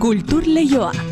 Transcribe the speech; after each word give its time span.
Kultur 0.00 0.42
Leioa. 0.46 1.09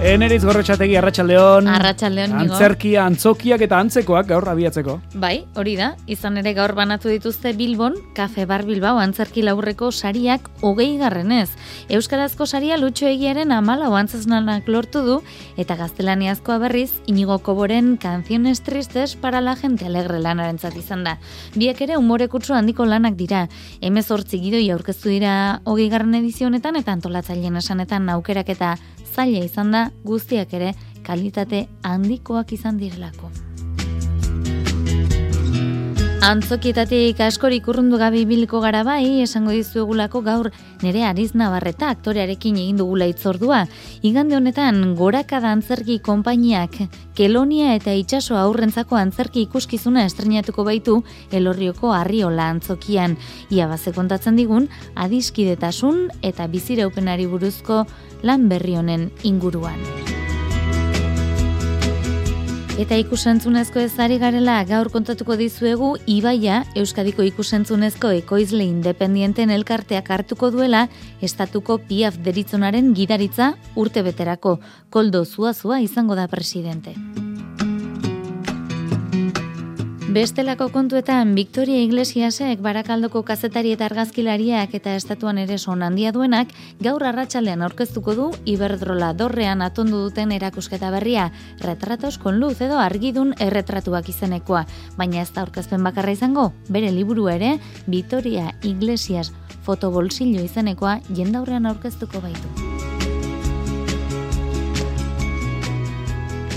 Eneriz 0.00 0.40
gorrotxategi 0.48 0.94
arratsaldeon. 0.96 1.66
Arratsaldeon. 1.68 2.32
Antzerkia, 2.40 3.02
antzokiak 3.04 3.60
eta 3.66 3.76
antzekoak 3.84 4.30
gaur 4.30 4.46
abiatzeko. 4.48 4.94
Bai, 5.20 5.42
hori 5.60 5.74
da. 5.76 5.90
Izan 6.08 6.38
ere 6.40 6.54
gaur 6.56 6.72
banatu 6.72 7.10
dituzte 7.12 7.52
Bilbon, 7.52 7.98
Kafe 8.16 8.46
Bar 8.48 8.64
Bilbao 8.64 8.96
antzerki 8.96 9.44
laurreko 9.44 9.90
sariak 9.92 10.46
hogei 10.64 10.94
garrenez. 10.96 11.50
Euskarazko 11.92 12.46
saria 12.46 12.78
lutxo 12.80 13.10
egiaren 13.10 13.52
amala 13.52 13.90
oantzaznanak 13.92 14.70
lortu 14.72 15.02
du, 15.04 15.18
eta 15.60 15.76
gaztelaniazkoa 15.76 16.56
berriz, 16.64 16.94
inigo 17.04 17.36
koboren 17.44 17.98
canciones 18.00 18.62
tristes 18.62 19.16
para 19.16 19.42
la 19.42 19.54
gente 19.54 19.84
alegre 19.84 20.18
lanaren 20.18 20.56
izan 20.78 21.04
da. 21.04 21.18
Biak 21.54 21.82
ere 21.82 21.98
umore 21.98 22.28
kutsu 22.28 22.54
handiko 22.54 22.86
lanak 22.86 23.20
dira. 23.20 23.48
Hemez 23.82 24.10
hortzi 24.10 24.40
gidoi 24.40 24.64
aurkeztu 24.70 25.10
dira 25.10 25.60
hogei 25.64 25.90
garren 25.90 26.14
edizionetan, 26.14 26.76
eta 26.76 26.90
antolatzaileen 26.92 27.60
esanetan 27.60 28.08
aukerak 28.08 28.48
eta 28.48 28.78
zaila 29.20 29.44
izan 29.44 29.72
da 29.74 29.82
guztiak 30.04 30.54
ere 30.56 30.72
kalitate 31.06 31.64
handikoak 31.84 32.52
izan 32.56 32.80
direlako. 32.80 33.32
Antzokietatik 36.20 37.16
askorik 37.24 37.64
urrundu 37.72 37.96
gabi 37.96 38.26
biliko 38.28 38.58
gara 38.60 38.82
bai, 38.84 39.22
esango 39.22 39.54
dizuegulako 39.56 40.20
gaur 40.20 40.50
nere 40.82 41.00
Ariz 41.08 41.30
Navarreta 41.32 41.88
aktorearekin 41.94 42.58
egin 42.60 42.76
dugula 42.76 43.08
itzordua. 43.08 43.62
Igande 44.04 44.36
honetan, 44.36 44.82
gorakada 45.00 45.48
antzerki 45.56 45.96
konpainiak, 46.04 46.76
kelonia 47.16 47.72
eta 47.78 47.96
itxaso 47.96 48.36
aurrentzako 48.36 49.00
antzerki 49.00 49.46
ikuskizuna 49.48 50.04
estrenatuko 50.04 50.68
baitu 50.68 51.00
elorrioko 51.32 51.96
arriola 51.96 52.52
antzokian. 52.52 53.16
Ia 53.48 53.72
baze 53.72 53.96
kontatzen 53.96 54.36
digun, 54.36 54.68
adiskidetasun 55.00 56.10
eta 56.20 56.52
bizireupenari 56.52 57.30
buruzko 57.32 57.86
lan 58.28 58.50
berri 58.52 58.76
honen 58.76 59.08
inguruan. 59.24 60.19
Eta 62.80 62.96
ikusentzunezko 62.96 63.82
ezari 63.84 64.16
garela 64.22 64.54
gaur 64.64 64.88
kontatuko 64.88 65.34
dizuegu 65.36 65.90
Ibaia 66.08 66.62
Euskadiko 66.80 67.26
ikusentzunezko 67.28 68.14
ekoizle 68.22 68.64
independienten 68.64 69.52
elkarteak 69.52 70.08
hartuko 70.16 70.48
duela 70.54 70.86
estatuko 71.20 71.76
piaf 71.90 72.16
deritzonaren 72.24 72.94
gidaritza 72.96 73.52
urte 73.76 74.00
beterako. 74.06 74.58
Koldo 74.88 75.26
zuazua 75.26 75.84
izango 75.84 76.16
da 76.16 76.24
presidente. 76.32 76.96
Bestelako 80.10 80.72
kontuetan, 80.74 81.36
Victoria 81.36 81.84
Iglesiasek 81.84 82.58
barakaldoko 82.64 83.20
kazetari 83.22 83.70
eta 83.76 83.84
argazkilariak 83.86 84.72
eta 84.74 84.96
estatuan 84.98 85.38
ere 85.38 85.54
son 85.58 85.84
handia 85.86 86.10
duenak, 86.10 86.50
gaur 86.82 87.04
arratsaldean 87.06 87.62
aurkeztuko 87.62 88.16
du 88.18 88.24
Iberdrola 88.42 89.12
dorrean 89.14 89.62
atondu 89.62 90.00
duten 90.08 90.32
erakusketa 90.34 90.90
berria, 90.90 91.28
retratos 91.62 92.18
kon 92.18 92.40
luz 92.42 92.56
edo 92.58 92.80
argidun 92.82 93.36
erretratuak 93.38 94.10
izenekoa, 94.10 94.64
baina 94.98 95.22
ez 95.22 95.30
da 95.30 95.44
aurkezpen 95.44 95.86
bakarra 95.86 96.16
izango, 96.18 96.48
bere 96.66 96.90
liburu 96.90 97.28
ere, 97.30 97.60
Victoria 97.86 98.50
Iglesias 98.64 99.30
fotobolsillo 99.62 100.42
izenekoa 100.42 100.98
jendaurrean 101.14 101.70
aurkeztuko 101.70 102.26
baitu. 102.26 102.69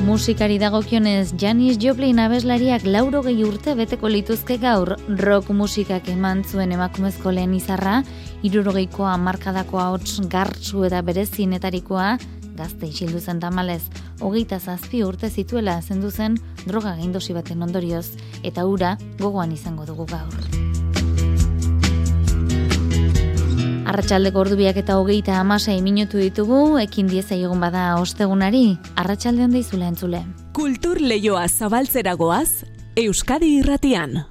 Musikari 0.04 0.58
dagokionez, 0.60 1.32
Janis 1.40 1.78
Joplin 1.80 2.18
abeslariak 2.20 2.84
lauro 2.84 3.22
gehi 3.24 3.46
urte 3.48 3.72
beteko 3.80 4.10
lituzke 4.12 4.58
gaur 4.60 4.98
rock 5.22 5.54
musikak 5.56 6.10
eman 6.12 6.44
zuen 6.44 6.76
emakumezko 6.76 7.32
lehen 7.32 7.54
izarra, 7.56 8.02
irurogeikoa 8.44 9.16
markadakoa 9.24 9.88
hots 9.94 10.20
gartsu 10.28 10.84
eta 10.90 11.00
berezinetarikoa, 11.08 12.18
gazte 12.60 12.92
isildu 12.92 13.24
zen 13.24 13.40
tamalez, 13.40 13.86
hogeita 14.20 14.60
zazpi 14.60 15.06
urte 15.08 15.32
zituela 15.32 15.80
zendu 15.82 16.12
zen 16.12 16.36
droga 16.68 16.98
gaindosi 17.00 17.32
baten 17.40 17.64
ondorioz, 17.64 18.10
eta 18.44 18.68
ura 18.68 18.98
gogoan 19.24 19.56
izango 19.56 19.88
dugu 19.88 20.12
gaur. 20.12 20.83
Arratxaldeko 23.94 24.42
ordubiak 24.42 24.80
eta 24.82 24.96
hogeita 24.98 25.36
amasai 25.38 25.76
minutu 25.86 26.18
ditugu, 26.18 26.80
ekin 26.82 27.12
dieza 27.12 27.38
egun 27.38 27.62
bada 27.62 27.92
ostegunari, 28.02 28.64
arratsalde 28.98 29.46
handa 29.46 29.62
izula 29.62 29.92
entzule. 29.94 30.26
Kultur 30.58 30.98
leioa 30.98 31.46
zabaltzeragoaz, 31.46 32.66
Euskadi 32.98 33.60
irratian. 33.62 34.24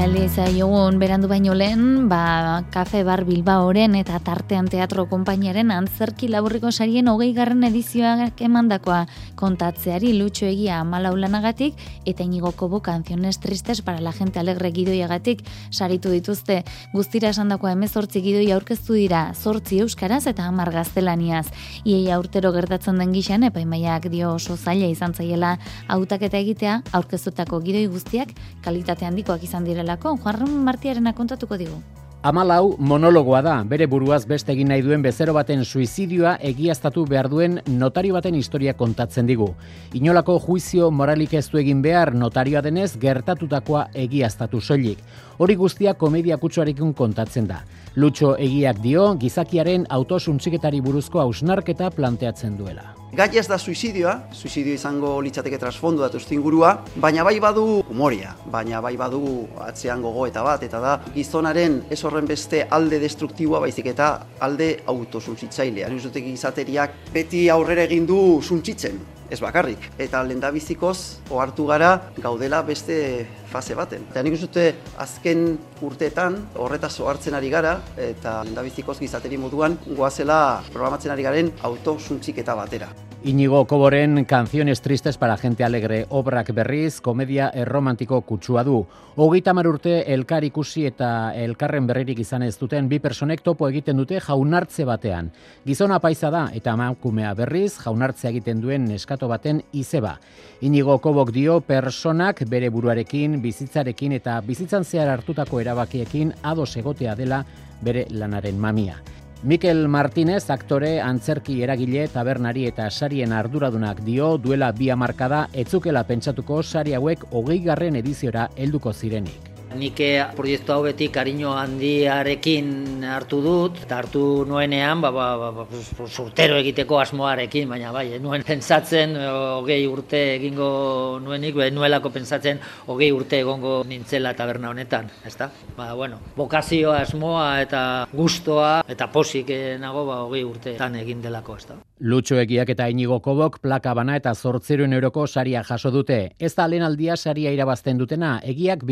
Eta 0.00 0.08
eliza 0.08 0.44
jogun 0.48 0.96
berandu 0.96 1.28
baino 1.28 1.52
lehen, 1.52 2.08
ba, 2.08 2.64
Kafe 2.72 3.02
Bar 3.04 3.26
Bilbaoren 3.28 3.92
eta 3.98 4.16
Tartean 4.24 4.64
Teatro 4.72 5.04
Konpainiaren 5.10 5.68
antzerki 5.74 6.30
laburriko 6.32 6.70
sarien 6.72 7.10
hogei 7.12 7.34
garren 7.36 7.66
edizioak 7.68 8.40
emandakoa 8.40 9.02
kontatzeari 9.36 10.14
lutxo 10.16 10.46
egia 10.48 10.78
amalaulanagatik 10.80 11.76
eta 12.08 12.24
inigoko 12.24 12.70
bo 12.72 12.80
kanziones 12.80 13.40
tristes 13.40 13.82
para 13.82 14.00
la 14.00 14.14
gente 14.16 14.40
alegre 14.40 14.70
gidoiagatik 14.72 15.42
saritu 15.70 16.14
dituzte. 16.16 16.62
Guztira 16.94 17.34
esan 17.36 17.52
dakoa 17.52 17.74
emezortzi 17.76 18.24
gidoi 18.24 18.48
aurkeztu 18.56 18.96
dira, 18.96 19.34
zortzi 19.34 19.82
euskaraz 19.84 20.22
eta 20.32 20.48
amar 20.48 20.72
gaztelaniaz. 20.72 21.50
Iei 21.84 22.08
aurtero 22.08 22.54
gertatzen 22.56 22.96
den 22.96 23.12
gixan, 23.12 23.44
epaimaiak 23.50 24.08
dio 24.08 24.32
oso 24.38 24.56
zaila 24.56 24.88
izan 24.88 25.12
zaiela 25.12 25.58
hautaketa 25.88 26.40
egitea, 26.40 26.80
aurkeztutako 26.90 27.60
gidoi 27.68 27.84
guztiak 27.92 28.32
kalitate 28.64 29.04
handikoak 29.04 29.44
izan 29.44 29.68
direlako, 29.90 30.18
Juan 30.22 30.64
Martiarena 30.64 31.12
kontatuko 31.12 31.56
digu. 31.56 31.82
Amalau 32.22 32.76
monologoa 32.78 33.40
da, 33.40 33.64
bere 33.64 33.86
buruaz 33.86 34.26
beste 34.28 34.52
egin 34.52 34.68
nahi 34.68 34.82
duen 34.82 35.00
bezero 35.00 35.32
baten 35.32 35.64
suizidioa 35.64 36.36
egiaztatu 36.42 37.06
behar 37.06 37.30
duen 37.30 37.60
notario 37.66 38.12
baten 38.12 38.34
historia 38.34 38.74
kontatzen 38.74 39.26
digu. 39.26 39.54
Inolako 39.94 40.38
juizio 40.38 40.90
moralik 40.90 41.32
ez 41.32 41.48
du 41.48 41.58
egin 41.58 41.80
behar 41.80 42.12
notarioa 42.14 42.60
denez 42.60 42.98
gertatutakoa 43.00 43.88
egiaztatu 43.94 44.60
soilik. 44.60 44.98
Hori 45.38 45.56
guztia 45.56 45.94
komedia 45.94 46.36
kutsuarekin 46.36 46.92
kontatzen 46.92 47.48
da. 47.48 47.64
Lutxo 47.96 48.36
egiak 48.36 48.82
dio, 48.82 49.14
gizakiaren 49.16 49.86
autosuntxiketari 49.88 50.80
buruzko 50.80 51.20
hausnarketa 51.20 51.90
planteatzen 51.90 52.58
duela. 52.58 52.99
Gai 53.10 53.26
ez 53.40 53.48
da 53.50 53.56
suizidioa, 53.58 54.12
suizidio 54.30 54.76
izango 54.78 55.16
litzateke 55.18 55.58
trasfondo 55.58 56.04
datu 56.04 56.20
ingurua, 56.30 56.84
baina 56.94 57.24
bai 57.24 57.40
badu 57.40 57.82
humoria, 57.90 58.36
baina 58.46 58.80
bai 58.80 58.96
badu 58.96 59.48
atzean 59.58 60.00
gogo 60.00 60.28
eta 60.28 60.44
bat, 60.46 60.62
eta 60.62 60.78
da 60.78 60.92
gizonaren 61.12 61.82
ez 61.90 62.04
horren 62.04 62.24
beste 62.24 62.68
alde 62.70 63.00
destruktiboa 63.00 63.58
baizik 63.66 63.86
eta 63.86 64.26
alde 64.38 64.76
autosuntzitzailea. 64.86 65.88
Nuzutek 65.90 66.24
izateriak 66.24 66.94
beti 67.12 67.48
aurrera 67.50 67.82
egin 67.82 68.06
du 68.06 68.40
suntzitzen, 68.42 69.02
ez 69.30 69.40
bakarrik. 69.40 69.90
Eta 69.98 70.22
lendabizikoz 70.26 70.98
ohartu 71.30 71.66
gara 71.70 71.92
gaudela 72.18 72.62
beste 72.66 73.26
fase 73.50 73.76
baten. 73.78 74.06
Eta 74.10 74.22
nik 74.22 74.38
uste 74.38 74.66
azken 74.98 75.58
urteetan 75.82 76.40
horretaz 76.56 76.96
ohartzen 77.00 77.34
ari 77.38 77.50
gara 77.50 77.78
eta 77.96 78.40
lendabizikoz 78.48 78.98
gizateri 79.00 79.38
moduan 79.38 79.78
goazela 79.86 80.62
programatzen 80.72 81.14
ari 81.14 81.26
garen 81.26 81.54
autosuntziketa 81.62 82.58
batera. 82.58 82.90
Inigo 83.22 83.66
Koboren 83.66 84.24
Canciones 84.24 84.80
Tristes 84.80 85.18
para 85.18 85.36
Gente 85.36 85.62
Alegre 85.62 86.06
obrak 86.08 86.54
berriz, 86.54 87.02
komedia 87.02 87.50
erromantiko 87.52 88.22
kutsua 88.22 88.64
du. 88.64 88.86
Hogeita 89.14 89.52
urte 89.52 90.10
elkar 90.14 90.42
ikusi 90.42 90.86
eta 90.86 91.34
elkarren 91.34 91.86
berririk 91.86 92.18
izan 92.18 92.42
ez 92.42 92.56
duten 92.58 92.88
bi 92.88 92.98
personek 92.98 93.42
topo 93.42 93.68
egiten 93.68 93.98
dute 93.98 94.20
jaunartze 94.20 94.86
batean. 94.86 95.30
Gizona 95.66 96.00
paisa 96.00 96.30
da 96.30 96.48
eta 96.54 96.72
emakumea 96.72 97.34
berriz 97.34 97.76
jaunartze 97.84 98.28
egiten 98.30 98.62
duen 98.62 98.86
neskato 98.86 99.28
baten 99.28 99.60
izeba. 99.72 100.18
Inigo 100.62 100.98
Kobok 100.98 101.30
dio 101.30 101.60
personak 101.60 102.48
bere 102.48 102.70
buruarekin, 102.70 103.42
bizitzarekin 103.42 104.12
eta 104.12 104.40
bizitzan 104.40 104.82
zehar 104.84 105.08
hartutako 105.08 105.60
erabakiekin 105.60 106.32
ados 106.42 106.74
egotea 106.76 107.14
dela 107.14 107.44
bere 107.82 108.06
lanaren 108.08 108.58
mamia. 108.58 108.96
Mikel 109.42 109.88
Martinez, 109.88 110.50
aktore, 110.52 110.98
antzerki 111.00 111.62
eragile, 111.64 112.02
tabernari 112.12 112.66
eta 112.68 112.90
sarien 112.90 113.32
arduradunak 113.32 114.02
dio 114.04 114.34
duela 114.36 114.68
bi 114.76 114.90
amarkada 114.92 115.46
etzukela 115.62 116.02
pentsatuko 116.04 116.60
sari 116.62 116.92
hauek 116.98 117.24
hogei 117.30 117.62
garren 117.64 117.96
ediziora 117.96 118.50
helduko 118.56 118.92
zirenik. 118.92 119.48
Nik 119.70 120.00
eh, 120.02 120.24
proiektu 120.34 120.72
hau 120.74 120.80
beti 120.82 121.06
kariño 121.14 121.52
handiarekin 121.54 123.04
hartu 123.06 123.38
dut, 123.44 123.76
eta 123.84 124.00
hartu 124.00 124.44
nuenean, 124.48 124.98
ba, 125.00 125.12
ba, 125.14 125.26
ba, 125.38 125.50
ba, 125.60 125.66
surtero 126.08 126.56
egiteko 126.58 126.98
asmoarekin, 126.98 127.68
baina 127.70 127.92
bai, 127.94 128.18
nuen 128.18 128.42
pentsatzen, 128.46 129.14
eh, 129.14 129.28
hogei 129.30 129.84
urte 129.86 130.22
egingo 130.34 131.20
nuenik, 131.22 131.54
be, 131.54 131.68
nuelako 131.70 132.10
pentsatzen, 132.16 132.58
hogei 132.90 133.12
urte 133.14 133.38
egongo 133.44 133.76
nintzela 133.86 134.34
taberna 134.34 134.72
honetan, 134.74 135.06
ezta? 135.26 135.52
Ba, 135.76 135.92
bueno, 135.94 136.18
bokazioa, 136.36 136.98
asmoa 137.04 137.46
eta 137.62 137.84
gustoa 138.12 138.80
eta 138.90 139.06
posik 139.14 139.54
nago, 139.78 140.02
ba, 140.10 140.24
hogei 140.26 140.42
urteetan 140.44 140.98
egin 140.98 141.22
delako, 141.22 141.60
ezta? 141.62 141.78
Lutxo 142.00 142.40
egiak 142.40 142.70
eta 142.72 142.88
inigo 142.88 143.20
kobok 143.20 143.60
plaka 143.60 143.92
bana 143.94 144.14
eta 144.16 144.32
zortzeroen 144.34 144.94
euroko 144.96 145.26
saria 145.28 145.62
jaso 145.62 145.90
dute. 145.92 146.32
Ez 146.40 146.54
da 146.56 146.66
lehen 146.66 146.82
aldia 146.82 147.16
saria 147.16 147.52
irabazten 147.52 147.98
dutena, 148.00 148.38
egiak 148.42 148.86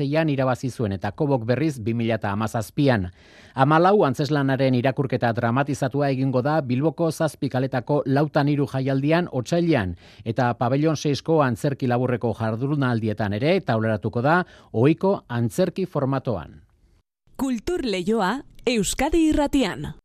2006an 0.00 0.30
irabazi 0.32 0.70
zuen 0.70 0.92
eta 0.92 1.12
kobok 1.12 1.44
berriz 1.44 1.78
2008an. 1.78 3.08
Amalau 3.54 4.04
antzeslanaren 4.06 4.74
irakurketa 4.74 5.32
dramatizatua 5.32 6.10
egingo 6.10 6.42
da 6.42 6.60
Bilboko 6.60 7.10
zazpikaletako 7.10 8.02
lautan 8.06 8.48
iru 8.48 8.66
jaialdian 8.66 9.28
otxailian 9.32 9.96
eta 10.24 10.54
pabellon 10.54 10.96
6ko 10.96 11.40
antzerki 11.44 11.86
laburreko 11.86 12.34
jarduruna 12.38 12.90
aldietan 12.90 13.32
ere 13.32 13.60
tauleratuko 13.60 14.22
da 14.22 14.44
ohiko 14.72 15.24
antzerki 15.28 15.86
formatoan. 15.86 16.60
Kultur 17.36 17.84
Leioa 17.84 18.40
Euskadi 18.66 19.28
Irratian. 19.30 19.99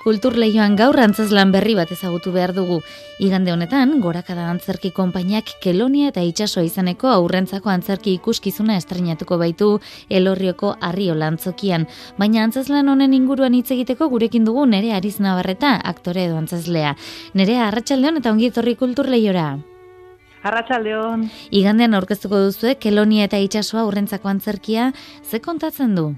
Kultur 0.00 0.32
lehioan 0.40 0.78
gaur 0.80 0.96
antzazlan 0.96 1.50
berri 1.52 1.74
bat 1.76 1.90
ezagutu 1.92 2.30
behar 2.32 2.54
dugu. 2.56 2.78
Igande 3.20 3.52
honetan, 3.52 3.98
gorakada 4.00 4.46
antzerki 4.48 4.94
konpainiak 4.96 5.50
kelonia 5.60 6.08
eta 6.08 6.22
itxaso 6.24 6.62
izaneko 6.64 7.10
aurrentzako 7.12 7.68
antzerki 7.68 8.14
ikuskizuna 8.16 8.78
estrenatuko 8.80 9.36
baitu 9.42 9.68
elorrioko 10.08 10.70
arrio 10.80 11.12
lantzokian. 11.14 11.84
Baina 12.16 12.46
antzazlan 12.46 12.88
honen 12.88 13.12
inguruan 13.12 13.58
hitz 13.58 13.68
egiteko 13.76 14.08
gurekin 14.08 14.48
dugu 14.48 14.64
nere 14.64 14.94
ariz 14.96 15.18
nabarreta 15.20 15.74
aktore 15.92 16.24
edo 16.30 16.40
antzazlea. 16.40 16.94
Nere 17.34 17.58
arratsaldeon 17.66 18.22
eta 18.22 18.32
ongi 18.32 18.48
etorri 18.48 18.78
kultur 18.80 19.12
lehiora. 19.12 19.50
Arratxaldeon. 20.48 21.28
Igandean 21.52 21.92
aurkeztuko 22.00 22.40
duzue 22.46 22.78
kelonia 22.80 23.28
eta 23.28 23.36
itxasoa 23.36 23.84
aurrentzako 23.84 24.32
antzerkia, 24.32 24.94
ze 25.28 25.44
kontatzen 25.44 25.94
du? 25.94 26.08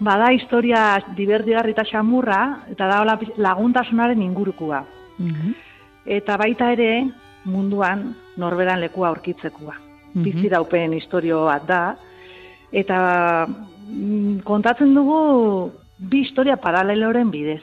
Bada 0.00 0.32
historia 0.32 0.82
diberdigarri 1.16 1.74
eta 1.76 1.84
xamurra, 1.84 2.64
eta 2.72 2.88
da 2.88 3.18
laguntasunaren 3.36 4.22
ingurukua. 4.22 4.84
Mhm. 5.18 5.54
Eta 6.06 6.36
baita 6.40 6.72
ere, 6.72 7.10
munduan 7.44 8.14
norberan 8.36 8.80
lekua 8.80 9.08
aurkitzekoa. 9.08 9.76
Mm 10.14 10.22
Bizi 10.24 10.48
daupen 10.50 10.92
historio 10.92 11.44
bat 11.46 11.66
da, 11.68 11.96
eta 12.72 13.46
mm, 13.46 14.40
kontatzen 14.42 14.94
dugu 14.94 15.70
bi 15.98 16.24
historia 16.24 16.56
paraleloren 16.56 17.30
bidez. 17.30 17.62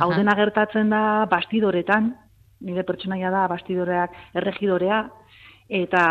Hau 0.00 0.10
dena 0.12 0.34
gertatzen 0.34 0.90
da 0.90 1.26
bastidoretan, 1.30 2.10
nire 2.60 2.82
pertsonaia 2.82 3.30
da 3.30 3.46
bastidoreak 3.48 4.12
erregidorea, 4.34 5.04
eta 5.68 6.02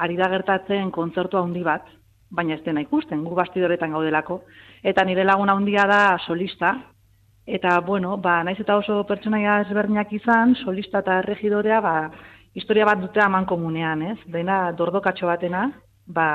ari 0.00 0.16
da 0.16 0.28
gertatzen 0.30 0.90
kontzertu 0.94 1.38
handi 1.38 1.62
bat, 1.66 1.84
baina 2.30 2.54
ez 2.54 2.64
dena 2.64 2.80
ikusten, 2.80 3.24
gu 3.24 3.34
bastidoretan 3.34 3.92
gaudelako 3.92 4.42
eta 4.82 5.04
nire 5.04 5.24
laguna 5.24 5.54
handia 5.56 5.86
da 5.88 6.18
solista, 6.26 6.74
eta, 7.46 7.80
bueno, 7.80 8.16
ba, 8.16 8.42
naiz 8.44 8.58
eta 8.60 8.76
oso 8.80 9.02
pertsonaia 9.08 9.60
ezberdinak 9.64 10.12
izan, 10.12 10.54
solista 10.64 11.00
eta 11.04 11.20
regidorea, 11.22 11.80
ba, 11.84 11.94
historia 12.54 12.86
bat 12.88 13.00
dute 13.00 13.20
aman 13.20 13.44
komunean, 13.48 14.02
ez? 14.02 14.18
Dena 14.32 14.72
dordokatxo 14.76 15.28
batena, 15.28 15.66
ba, 16.06 16.28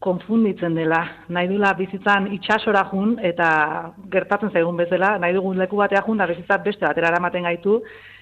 konfunditzen 0.00 0.74
dela. 0.74 1.00
Nahi 1.28 1.50
dula 1.50 1.74
bizitzan 1.78 2.30
itxasora 2.34 2.86
jun, 2.90 3.18
eta 3.22 3.48
gertatzen 4.12 4.50
zaigun 4.50 4.78
bezala, 4.80 5.16
nahi 5.20 5.36
dugun 5.36 5.60
leku 5.60 5.76
batea 5.76 6.02
jun, 6.06 6.18
da 6.18 6.26
bizitzat 6.30 6.64
beste 6.64 6.86
batera 6.86 7.12
eramaten 7.12 7.46
gaitu, 7.50 7.80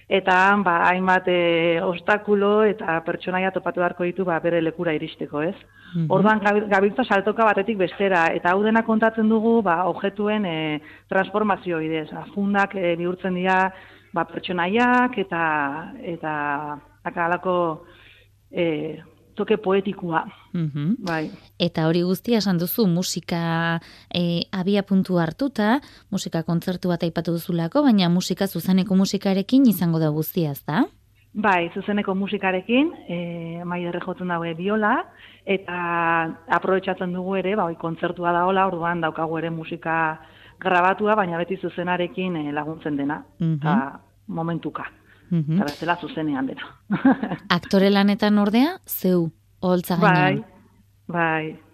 eta 0.08 0.56
ba 0.64 0.88
hainbat 0.88 1.28
e, 1.28 1.80
ostakulo 1.84 2.62
eta 2.64 3.00
pertsonaia 3.04 3.50
topatu 3.52 3.80
beharko 3.80 4.04
ditu 4.08 4.24
ba 4.24 4.38
bere 4.40 4.62
lekura 4.62 4.94
iristeko, 4.96 5.42
ez? 5.42 5.54
Mm 5.94 6.06
Orduan 6.12 6.40
gabiltza 6.68 7.04
saltoka 7.04 7.44
batetik 7.44 7.78
bestera. 7.78 8.26
Eta 8.32 8.52
hau 8.52 8.62
dena 8.62 8.82
kontatzen 8.82 9.28
dugu 9.28 9.60
ba 9.62 9.84
objektuen 9.88 10.46
e, 10.46 10.80
transformazio 11.08 11.78
bidez, 11.78 12.08
afundak 12.12 12.74
e, 12.74 12.96
bihurtzen 12.96 13.34
dira 13.34 13.72
ba 14.12 14.24
pertsonaiak 14.24 15.18
eta 15.18 15.44
eta 16.00 16.32
akalako 17.04 17.84
eh 18.50 19.02
toke 19.38 19.56
poetikoa. 19.62 20.24
Mm 20.52 20.94
bai. 21.06 21.30
Eta 21.58 21.86
hori 21.88 22.02
guztia 22.06 22.38
esan 22.42 22.58
duzu 22.58 22.86
musika 22.90 23.80
e, 24.10 24.44
abia 24.52 24.82
puntu 24.82 25.18
hartuta, 25.22 25.78
musika 26.10 26.42
kontzertu 26.42 26.92
bat 26.92 27.02
aipatu 27.06 27.34
duzulako, 27.38 27.82
baina 27.86 28.08
musika 28.08 28.46
zuzeneko 28.46 28.96
musikarekin 28.98 29.66
izango 29.70 29.98
da 30.02 30.10
guztia, 30.10 30.52
ezta? 30.52 30.86
Bai, 31.38 31.70
zuzeneko 31.74 32.14
musikarekin, 32.18 32.92
e, 33.06 33.64
mai 33.64 33.82
jotzen 33.84 34.28
daue 34.28 34.54
biola, 34.54 35.04
eta 35.44 35.76
aprobetsatzen 36.48 37.12
dugu 37.12 37.36
ere, 37.36 37.54
bai, 37.56 37.74
kontzertua 37.76 38.32
da 38.32 38.44
hola, 38.46 38.66
orduan 38.66 39.00
daukagu 39.00 39.38
ere 39.38 39.50
musika 39.50 40.18
grabatua, 40.58 41.14
baina 41.14 41.38
beti 41.38 41.56
zuzenarekin 41.62 42.36
e, 42.36 42.52
laguntzen 42.52 42.96
dena, 42.96 43.22
mm 43.38 44.04
momentuka. 44.28 44.84
Mm 45.30 45.44
-hmm. 45.46 45.82
Eta 45.82 45.96
zuzenean 46.00 46.46
dena. 46.46 46.62
Aktore 47.58 47.90
lanetan 47.90 48.38
ordea, 48.38 48.78
zeu, 48.86 49.30
holtza 49.60 49.96
gainean. 49.96 50.44
Bai, 51.06 51.16
bai. 51.52 51.68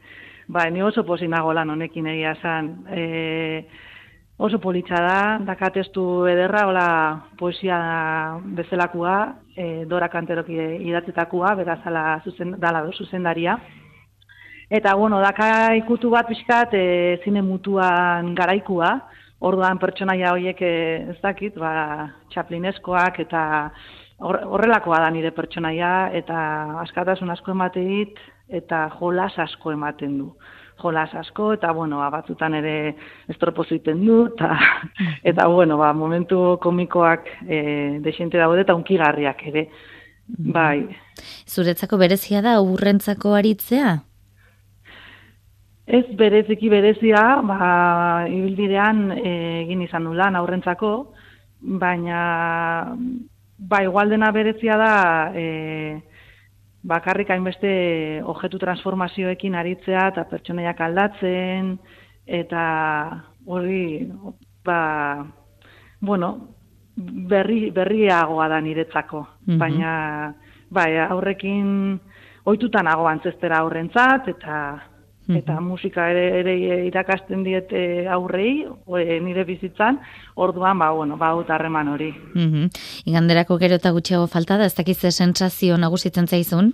Bai, 0.47 0.71
ni 0.71 0.83
oso 0.83 1.05
posi 1.05 1.29
nago 1.29 1.53
lan 1.56 1.71
honekin 1.71 2.06
egia 2.06 2.35
san. 2.43 2.85
E, 2.93 3.65
oso 4.37 4.59
politxa 4.61 5.01
da, 5.01 5.21
dakatestu 5.47 6.27
ederra, 6.29 6.67
hola 6.69 6.89
poesia 7.39 7.79
bezalakua, 8.59 9.15
e, 9.56 9.85
dora 9.89 10.11
kanteroki 10.12 10.59
idatetakua, 10.91 11.55
berazala 11.56 12.21
zuzen, 12.25 12.59
dala 12.61 12.85
zuzendaria. 12.93 13.56
Eta, 14.69 14.95
bueno, 14.97 15.21
daka 15.21 15.75
ikutu 15.77 16.11
bat 16.11 16.29
pixkat 16.29 16.75
e, 16.75 16.85
zine 17.25 17.43
mutuan 17.43 18.35
garaikua, 18.35 18.99
orduan 19.40 19.78
pertsonaia 19.78 20.32
horiek 20.32 20.62
eh, 20.62 21.10
ez 21.10 21.19
dakit, 21.22 21.56
ba, 21.58 22.10
txaplineskoak 22.32 23.20
eta 23.26 23.42
horrelakoa 24.25 25.00
da 25.02 25.10
nire 25.10 25.32
pertsonaia 25.34 26.10
eta 26.14 26.36
askatasun 26.84 27.32
asko 27.34 27.52
emateit 27.52 28.20
eta 28.48 28.88
jolas 28.98 29.32
asko 29.38 29.72
ematen 29.72 30.19
du. 30.19 30.28
Jolas 30.82 31.12
asko 31.14 31.52
eta 31.54 31.70
bueno, 31.72 32.00
ba, 32.02 32.10
batzutan 32.10 32.54
ere 32.58 32.94
estropozu 33.31 33.78
iten 33.78 34.04
du 34.06 34.25
eta, 34.32 34.54
eta 35.31 35.48
bueno, 35.48 35.79
ba, 35.79 35.93
momentu 35.93 36.58
komikoak 36.62 37.29
e, 37.46 37.60
desente 38.05 38.38
daude 38.38 38.64
eta 38.67 38.74
unkigarriak 38.74 39.46
ere. 39.50 39.69
Mm-hmm. 40.24 40.53
Bai. 40.53 40.96
Zuretzako 41.46 41.98
berezia 42.00 42.41
da 42.43 42.60
urrentzako 42.64 43.34
aritzea? 43.36 43.98
Ez 45.84 46.06
bereziki 46.17 46.70
berezia, 46.72 47.20
ba, 47.44 48.24
ibilbidean 48.32 49.10
egin 49.20 49.82
izan 49.84 50.08
du 50.08 50.14
lan 50.17 50.36
aurrentzako, 50.38 50.93
baina 51.60 52.96
ba, 53.58 53.82
igual 53.84 54.08
dena 54.08 54.31
berezia 54.32 54.79
da 54.81 54.94
e, 55.36 55.44
bakarrik 56.84 57.31
hainbeste 57.31 58.22
objektu 58.24 58.60
transformazioekin 58.62 59.55
aritzea 59.60 60.08
eta 60.14 60.24
pertsoneiak 60.31 60.81
aldatzen, 60.81 61.76
eta 62.24 62.64
hori, 63.44 64.08
ba, 64.64 64.81
bueno, 66.00 66.32
berri, 66.96 67.69
berriagoa 67.76 68.48
da 68.48 68.60
niretzako, 68.60 69.26
mm 69.46 69.60
baina 69.60 69.93
bai, 70.74 70.96
aurrekin 70.98 72.00
ohitutan 72.48 72.88
nago 72.88 73.06
antzestera 73.06 73.60
aurrentzat, 73.60 74.32
eta 74.32 74.56
eta 75.28 75.60
musika 75.60 76.08
ere, 76.12 76.24
ere 76.40 76.54
irakasten 76.86 77.44
diete 77.44 78.06
aurrei, 78.12 78.66
nire 79.24 79.44
bizitzan, 79.48 80.00
orduan, 80.36 80.78
ba, 80.78 80.90
bueno, 80.90 81.16
ba, 81.16 81.32
harreman 81.48 81.88
hori. 81.88 82.10
Mm 82.34 82.69
Iganderako 83.06 83.58
gero 83.58 83.78
eta 83.81 83.90
gutxiago 83.90 84.26
falta 84.26 84.58
da, 84.58 84.66
ez 84.66 84.74
dakiz 84.74 84.98
sensazio 85.10 85.76
nagusitzen 85.78 86.26
zaizun? 86.26 86.72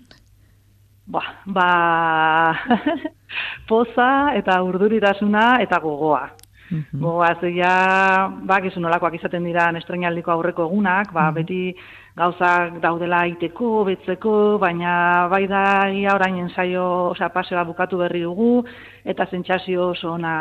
Ba, 1.07 1.23
ba 1.47 2.55
poza 3.69 4.33
eta 4.37 4.61
urduritasuna 4.63 5.61
eta 5.63 5.79
gogoa. 5.79 6.29
Mhm. 6.71 7.01
Goaz, 7.03 7.39
ja, 7.55 8.31
ba, 8.47 8.61
gizu 8.63 8.81
nolakoak 8.81 9.17
izaten 9.19 9.45
dira 9.45 9.71
estrenaldiko 9.79 10.31
aurreko 10.31 10.69
egunak, 10.69 11.13
ba, 11.13 11.31
beti 11.35 11.75
gauzak 12.17 12.81
daudela 12.83 13.25
iteko, 13.27 13.85
betzeko, 13.89 14.59
baina 14.63 15.27
bai 15.33 15.47
da 15.51 15.63
ia 15.91 16.15
orain 16.15 16.39
ensaio, 16.45 16.85
osea, 17.15 17.31
pasea 17.35 17.65
bukatu 17.65 17.99
berri 17.99 18.23
dugu, 18.23 18.65
eta 19.05 19.27
sentsazio 19.27 19.91
oso 19.97 20.13
ona 20.13 20.35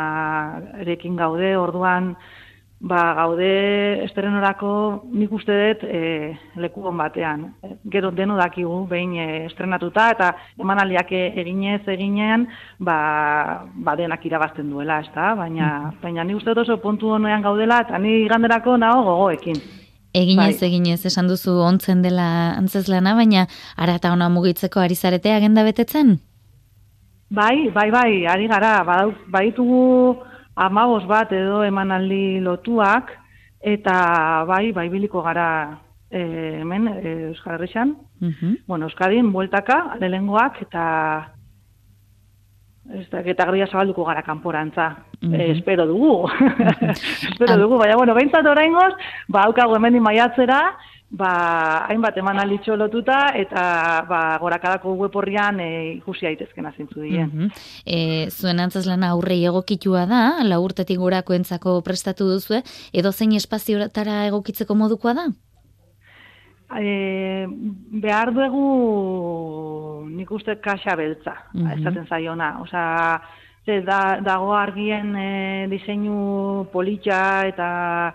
erekin 0.84 1.16
gaude, 1.16 1.56
orduan, 1.56 2.14
ba, 2.80 3.00
gaude 3.14 3.50
estrenorako 4.06 4.70
nik 5.12 5.32
uste 5.36 5.56
dut 5.60 5.82
e, 5.84 6.00
leku 6.56 6.86
on 6.88 6.96
batean. 6.96 7.44
Gero 7.92 8.10
deno 8.10 8.38
dakigu 8.40 8.86
behin 8.88 9.16
e, 9.20 9.26
estrenatuta 9.50 10.08
eta 10.14 10.30
emanaldiak 10.58 11.12
eginez 11.12 11.82
eginean 11.92 12.46
ba, 12.78 13.66
ba 13.74 13.96
denak 14.00 14.24
irabazten 14.26 14.70
duela, 14.72 15.00
ezta? 15.04 15.34
Baina, 15.36 15.92
baina 16.02 16.24
nik 16.24 16.40
uste 16.40 16.54
dut 16.54 16.64
oso 16.64 16.80
puntu 16.80 17.12
honean 17.16 17.44
gaudela 17.44 17.82
eta 17.84 17.98
ni 17.98 18.22
iganderako 18.24 18.78
nago 18.80 19.04
gogoekin. 19.10 19.60
Eginez, 20.10 20.56
Bai. 20.58 20.68
eginez, 20.68 21.04
esan 21.06 21.28
duzu 21.30 21.52
ontzen 21.62 22.00
dela 22.02 22.56
antzeslana, 22.56 23.14
baina 23.14 23.44
ara 23.76 23.94
eta 24.00 24.10
ona 24.10 24.26
mugitzeko 24.32 24.80
ari 24.82 24.96
zarete 24.96 25.30
agenda 25.36 25.62
betetzen? 25.62 26.16
Bai, 27.30 27.70
bai, 27.70 27.90
bai, 27.94 28.26
ari 28.26 28.48
gara, 28.50 28.80
baditugu 29.30 30.16
amabos 30.60 31.06
bat 31.08 31.32
edo 31.32 31.62
emanaldi 31.64 32.40
lotuak, 32.44 33.14
eta 33.60 34.44
bai, 34.48 34.70
bai 34.76 34.88
biliko 34.92 35.22
gara 35.24 35.48
e, 36.10 36.20
hemen, 36.60 36.88
e, 37.00 37.12
Euskal 37.30 37.56
Herrixan. 37.56 37.96
Mhm. 38.20 38.56
Bueno, 38.66 38.86
Euskadin, 38.86 39.32
bueltaka, 39.32 39.96
lehengoak, 40.00 40.62
eta 40.66 40.84
ez 42.90 43.06
da, 43.10 43.20
eta 43.22 43.46
gria 43.46 43.68
zabalduko 43.70 44.04
gara 44.04 44.22
kanporantza. 44.26 44.90
Eh, 45.22 45.50
espero 45.52 45.86
dugu. 45.86 46.28
espero 47.30 47.56
dugu, 47.56 47.78
baina, 47.78 47.96
bueno, 47.96 48.14
behintzat 48.14 48.46
oraingoz, 48.46 48.92
ba, 49.28 49.46
haukago 49.46 49.76
hemen 49.76 50.00
maiatzera, 50.02 50.60
ba, 51.10 51.86
hainbat 51.90 52.16
eman 52.22 52.38
alitxo 52.38 52.76
lotuta, 52.78 53.32
eta 53.34 54.04
ba, 54.08 54.20
gorakadako 54.38 54.94
web 54.94 55.16
horrian 55.18 55.58
e, 55.60 55.68
ikusi 55.96 56.26
daitezkena 56.28 56.72
zintzu 56.76 57.02
dien. 57.02 57.26
Mhm. 57.26 57.50
E, 57.84 58.30
zuen 58.30 58.60
antzeslana 58.62 59.10
aurrei 59.10 59.42
egokitua 59.44 60.06
da, 60.06 60.22
lau 60.46 60.62
urtetik 60.64 60.98
gorakoentzako 61.02 61.80
prestatu 61.82 62.30
duzue, 62.30 62.62
edo 62.92 63.12
zein 63.12 63.34
espaziotara 63.34 64.24
egokitzeko 64.30 64.74
modukoa 64.78 65.14
da? 65.18 65.26
E, 66.78 67.46
behar 67.98 68.30
dugu 68.30 70.06
nik 70.14 70.30
uste 70.30 70.60
kaxa 70.62 70.94
beltza, 70.96 71.34
Mhm. 71.54 71.80
esaten 71.80 72.06
zaiona. 72.06 72.60
Osea, 72.62 73.20
ze 73.66 73.80
da, 73.82 74.20
dago 74.22 74.54
argien 74.54 75.16
e, 75.16 75.66
diseinu 75.68 76.68
politxa 76.72 77.48
eta 77.48 78.14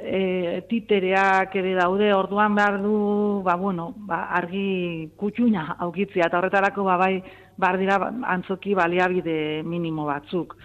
e, 0.00 0.64
titereak 0.68 1.54
ere 1.60 1.74
daude, 1.78 2.12
orduan 2.14 2.54
behar 2.54 2.80
du, 2.82 3.42
ba, 3.44 3.56
bueno, 3.56 3.90
ba, 4.08 4.24
argi 4.36 5.10
kutxuna 5.16 5.76
aukitzia, 5.86 6.28
eta 6.28 6.38
horretarako 6.40 6.84
ba, 6.86 6.96
bai, 7.00 7.14
behar 7.60 7.78
dira 7.80 7.98
antzoki 8.34 8.74
baliabide 8.74 9.62
minimo 9.64 10.06
batzuk. 10.08 10.56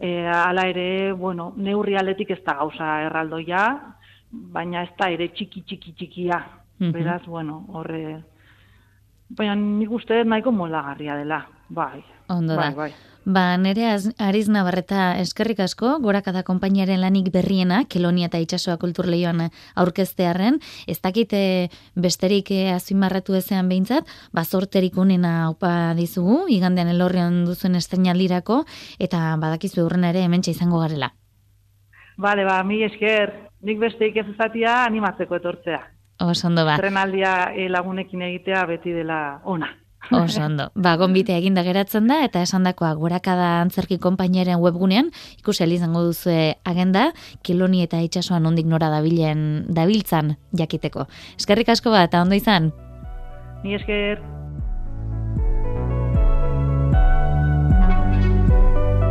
E, 0.00 0.26
hala 0.26 0.66
ere, 0.70 1.12
bueno, 1.12 1.52
neurri 1.56 1.96
aldetik 2.00 2.32
ez 2.36 2.40
da 2.46 2.56
gauza 2.62 3.00
erraldoia, 3.06 3.64
baina 4.30 4.84
ez 4.86 4.94
da 4.98 5.10
ere 5.12 5.28
txiki 5.34 5.64
txiki 5.66 5.94
txikia. 5.98 6.40
Mhm. 6.80 6.92
Beraz, 6.96 7.24
bueno, 7.26 7.64
horre... 7.74 8.04
Baina 9.30 9.54
nik 9.54 9.92
uste 9.94 10.24
nahiko 10.26 10.50
moldagarria 10.50 11.14
dela, 11.14 11.44
bai. 11.68 12.00
Ondo 12.34 12.56
da. 12.56 12.64
bai, 12.64 12.74
bai. 12.74 13.09
Ba, 13.24 13.58
nere 13.60 13.84
Ariz 14.16 14.48
Navarreta 14.48 15.18
eskerrik 15.20 15.58
asko, 15.60 15.98
gorakada 16.00 16.40
konpainiaren 16.42 17.02
lanik 17.02 17.28
berriena, 17.32 17.82
Kelonia 17.84 18.30
eta 18.30 18.40
Itxasoa 18.40 18.78
kulturleioan 18.80 19.42
aurkeztearren, 19.76 20.56
ez 20.88 20.96
dakite 21.04 21.68
besterik 21.94 22.50
eh, 22.56 22.72
azpimarratu 22.72 23.36
ezean 23.36 23.68
behintzat, 23.68 24.08
ba, 24.32 24.44
sorterik 24.44 24.96
unena 24.96 25.50
opa 25.50 25.92
dizugu, 25.98 26.46
igandean 26.48 26.88
elorrian 26.94 27.44
duzuen 27.44 27.76
estrenaldirako, 27.76 28.64
eta 28.98 29.36
badakizu 29.36 29.84
urrena 29.84 30.14
ere 30.14 30.24
hementsa 30.24 30.56
izango 30.56 30.80
garela. 30.80 31.12
Bale, 32.16 32.48
ba, 32.48 32.62
mi 32.64 32.82
esker, 32.88 33.34
nik 33.60 33.78
besteik 33.84 34.16
ez 34.16 34.26
ezatia 34.32 34.84
animatzeko 34.86 35.36
etortzea. 35.36 35.82
Oso 36.24 36.48
ondo 36.48 36.64
ba, 36.64 36.80
Trenaldia 36.80 37.52
eh, 37.52 37.68
lagunekin 37.68 38.24
egitea 38.32 38.64
beti 38.68 38.96
dela 38.96 39.40
ona. 39.44 39.70
Oso 40.10 40.42
ondo. 40.44 40.70
Ba, 40.74 40.96
gonbitea 40.96 41.38
eginda 41.38 41.62
geratzen 41.66 42.08
da, 42.10 42.20
eta 42.24 42.42
esandakoa 42.42 42.92
gorakada 42.98 43.60
antzerki 43.60 43.98
konpainiaren 43.98 44.60
webgunean, 44.62 45.12
ikusi 45.38 45.64
izango 45.70 46.02
duzue 46.02 46.56
agenda, 46.64 47.12
Keloni 47.42 47.82
eta 47.82 48.00
Itxasoan 48.00 48.46
ondik 48.46 48.66
nora 48.66 48.90
dabilen, 48.90 49.66
dabiltzan 49.68 50.36
jakiteko. 50.56 51.06
Eskerrik 51.38 51.68
asko 51.68 51.90
bat, 51.90 52.10
eta 52.10 52.22
ondo 52.22 52.34
izan? 52.34 52.72
Ni 53.62 53.74
esker. 53.74 54.39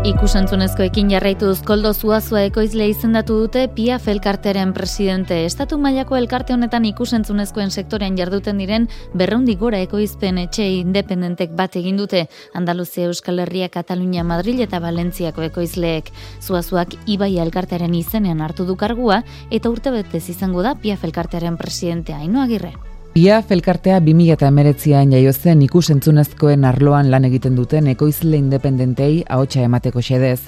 Ikusentzunezkoekin 0.10 1.12
jarraituz 1.14 1.60
koldo 1.68 1.92
zuazua 1.94 2.40
ekoizle 2.48 2.88
izendatu 2.90 3.36
dute 3.44 3.68
Pia 3.76 4.00
Felkarteren 4.02 4.72
presidente. 4.74 5.38
Estatu 5.46 5.78
mailako 5.78 6.18
elkarte 6.18 6.56
honetan 6.56 6.88
ikusentzunezkoen 6.90 7.70
sektorean 7.70 8.18
jarduten 8.18 8.58
diren 8.58 8.88
berreundi 9.14 9.54
gora 9.62 9.84
ekoizpen 9.86 10.42
etxe 10.48 10.66
independentek 10.80 11.54
bat 11.54 11.78
egin 11.78 12.02
dute 12.02 12.26
Andaluzia 12.58 13.06
Euskal 13.12 13.46
Herria, 13.46 13.70
Katalunia, 13.70 14.26
Madrid 14.26 14.66
eta 14.66 14.82
Valentziako 14.82 15.46
ekoizleek. 15.52 16.10
Zuazuak 16.42 16.98
Ibai 17.06 17.36
elkartearen 17.46 17.94
izenean 17.94 18.42
hartu 18.42 18.66
du 18.66 18.80
kargua 18.80 19.22
eta 19.52 19.70
urtebetez 19.70 20.26
izango 20.34 20.66
da 20.66 20.74
Pia 20.74 20.98
Felkartearen 20.98 21.58
presidentea 21.58 22.18
Ainhoa 22.18 22.50
Agirre. 22.50 22.89
Ia 23.18 23.40
felkartea 23.42 23.98
2008an 24.06 25.16
jaio 25.16 25.32
zen 25.34 25.64
ikusentzunezkoen 25.66 26.66
arloan 26.70 27.08
lan 27.10 27.24
egiten 27.26 27.56
duten 27.58 27.88
ekoizle 27.90 28.38
independentei 28.38 29.24
ahotsa 29.26 29.64
emateko 29.66 30.04
xedez. 30.06 30.44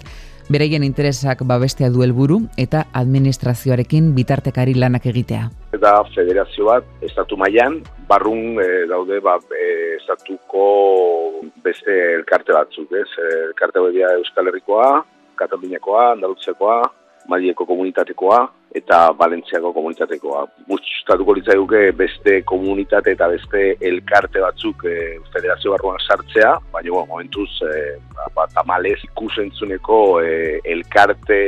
Bereien 0.51 0.85
interesak 0.85 1.41
babestea 1.49 1.89
du 1.89 2.03
helburu 2.05 2.37
eta 2.61 2.83
administrazioarekin 2.93 4.13
bitartekari 4.13 4.75
lanak 4.77 5.07
egitea. 5.09 5.49
da 5.81 6.03
federazio 6.13 6.65
bat, 6.65 6.85
estatu 7.01 7.37
mailan 7.37 7.81
barrun 8.07 8.61
e, 8.61 8.85
daude 8.87 9.19
ba, 9.19 9.39
e, 9.57 9.95
estatuko 9.97 11.41
beste 11.63 11.97
elkarte 12.13 12.53
batzuk, 12.53 12.91
ez? 12.93 13.09
E, 13.17 13.29
Elkarte 13.49 13.81
bedia 13.81 14.13
Euskal 14.19 14.47
Herrikoa, 14.47 15.03
Kataluniakoa, 15.35 16.11
Andalutzekoa, 16.11 16.81
Malieko 17.27 17.65
komunitatekoa 17.65 18.60
eta 18.75 19.11
Valentziako 19.19 19.73
komunitatekoa. 19.73 20.45
Gustatuko 20.67 21.35
litzaiguke 21.35 21.81
beste 21.97 22.37
komunitate 22.47 23.15
eta 23.15 23.27
beste 23.31 23.63
elkarte 23.91 24.43
batzuk 24.43 24.85
e, 24.87 24.95
federazio 25.33 25.73
barruan 25.75 25.99
sartzea, 26.07 26.53
baina 26.71 26.93
bueno, 26.93 27.05
momentuz 27.09 27.49
e, 27.67 27.73
ba, 28.35 28.47
tamalez 28.55 28.97
ikusentzuneko 29.09 30.01
e, 30.23 30.59
elkarte 30.75 31.39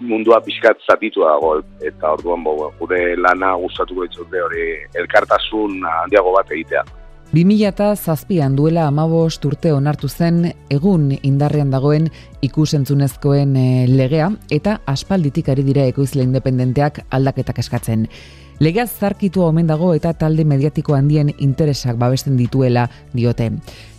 mundua 0.00 0.40
pixkat 0.44 0.80
zatitu 0.88 1.26
dago 1.26 1.58
eta 1.84 2.14
orduan 2.16 2.44
bo, 2.44 2.70
gure 2.80 3.02
lana 3.20 3.52
gustatuko 3.60 4.06
ditzute 4.08 4.44
hori 4.48 4.68
elkartasun 5.02 5.82
handiago 6.00 6.32
bat 6.38 6.56
egitea. 6.56 6.86
2007an 7.36 8.54
duela 8.56 8.86
amabost 8.88 9.44
urte 9.44 9.68
onartu 9.76 10.08
zen 10.08 10.38
egun 10.72 11.10
indarrean 11.20 11.68
dagoen 11.74 12.06
ikusentzunezkoen 12.46 13.52
eh, 13.60 13.84
legea 13.90 14.30
eta 14.56 14.78
aspalditik 14.88 15.50
ari 15.52 15.66
dira 15.66 15.84
ekoizle 15.84 16.24
independenteak 16.24 17.02
aldaketak 17.10 17.60
eskatzen. 17.60 18.06
Legea 18.58 18.86
zarkitua 18.86 19.50
omen 19.50 19.66
dago 19.68 19.90
eta 19.92 20.14
talde 20.16 20.46
mediatiko 20.48 20.94
handien 20.96 21.28
interesak 21.36 21.98
babesten 22.00 22.38
dituela 22.38 22.86
diote. 23.12 23.50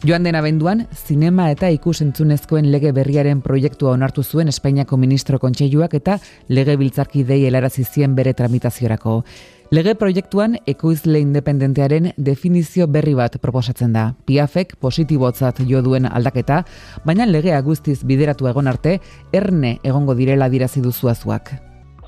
Joan 0.01 0.25
den 0.25 0.38
abenduan, 0.39 0.88
zinema 0.96 1.51
eta 1.53 1.70
ikusentzunezkoen 1.75 2.72
lege 2.74 2.89
berriaren 2.91 3.44
proiektua 3.46 3.91
onartu 3.94 4.24
zuen 4.24 4.50
Espainiako 4.50 4.98
Ministro 4.98 5.38
Kontseiluak 5.38 5.94
eta 5.94 6.17
lege 6.50 6.77
biltzarkidei 6.77 7.44
helarazi 7.46 7.86
zien 7.86 8.17
bere 8.17 8.34
tramitaziorako. 8.34 9.22
Lege 9.67 9.97
proiektuan 10.00 10.53
ekoizle 10.71 11.19
independentearen 11.19 12.13
definizio 12.15 12.86
berri 12.88 13.12
bat 13.19 13.33
proposatzen 13.43 13.91
da. 13.91 14.13
Piafek 14.24 14.77
positibotzat 14.79 15.59
jo 15.67 15.81
duen 15.83 16.07
aldaketa, 16.07 16.62
baina 17.03 17.25
legea 17.27 17.59
guztiz 17.65 17.97
bideratu 18.07 18.47
egon 18.47 18.71
arte, 18.71 18.93
erne 19.36 19.74
egongo 19.83 20.15
direla 20.15 20.47
dirazi 20.47 20.79
duzuazuak. 20.86 21.51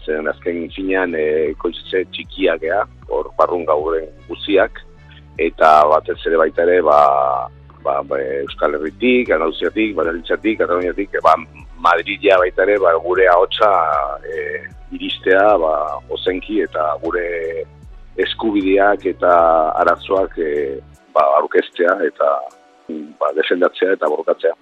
Zen 0.05 0.31
azken 0.31 0.69
finean 0.71 1.11
e, 1.19 1.25
koizitze 1.59 2.05
txikiak 2.15 2.63
ea, 2.63 2.79
hor 3.11 3.27
barrun 3.35 3.67
gauren 3.67 4.07
guztiak, 4.29 4.79
eta 5.35 5.73
batez 5.91 6.15
ere 6.31 6.39
baita 6.39 6.63
ere, 6.63 6.79
ba, 6.87 7.01
ba, 7.83 7.99
ba 8.07 8.21
Euskal 8.39 8.79
Herritik, 8.79 9.35
Andaluziatik, 9.35 9.97
Badalitzatik, 9.99 10.61
Kataluniatik, 10.63 11.19
ba, 11.27 11.35
Madridia 11.79 12.38
baita 12.38 12.65
ere, 12.67 12.77
ba, 12.83 12.93
gure 13.03 13.27
ahotsa 13.31 13.69
e, 14.24 14.39
iristea, 14.98 15.57
ba, 15.62 15.74
ozenki 16.12 16.62
eta 16.65 16.91
gure 17.03 17.27
eskubideak 18.19 19.05
eta 19.13 19.36
arazoak 19.83 20.39
e, 20.43 20.79
ba, 21.15 21.27
aurkeztea 21.41 22.00
eta 22.07 22.33
ba, 23.19 23.31
defendatzea 23.38 23.95
eta 23.95 24.09
borrokatzea. 24.12 24.55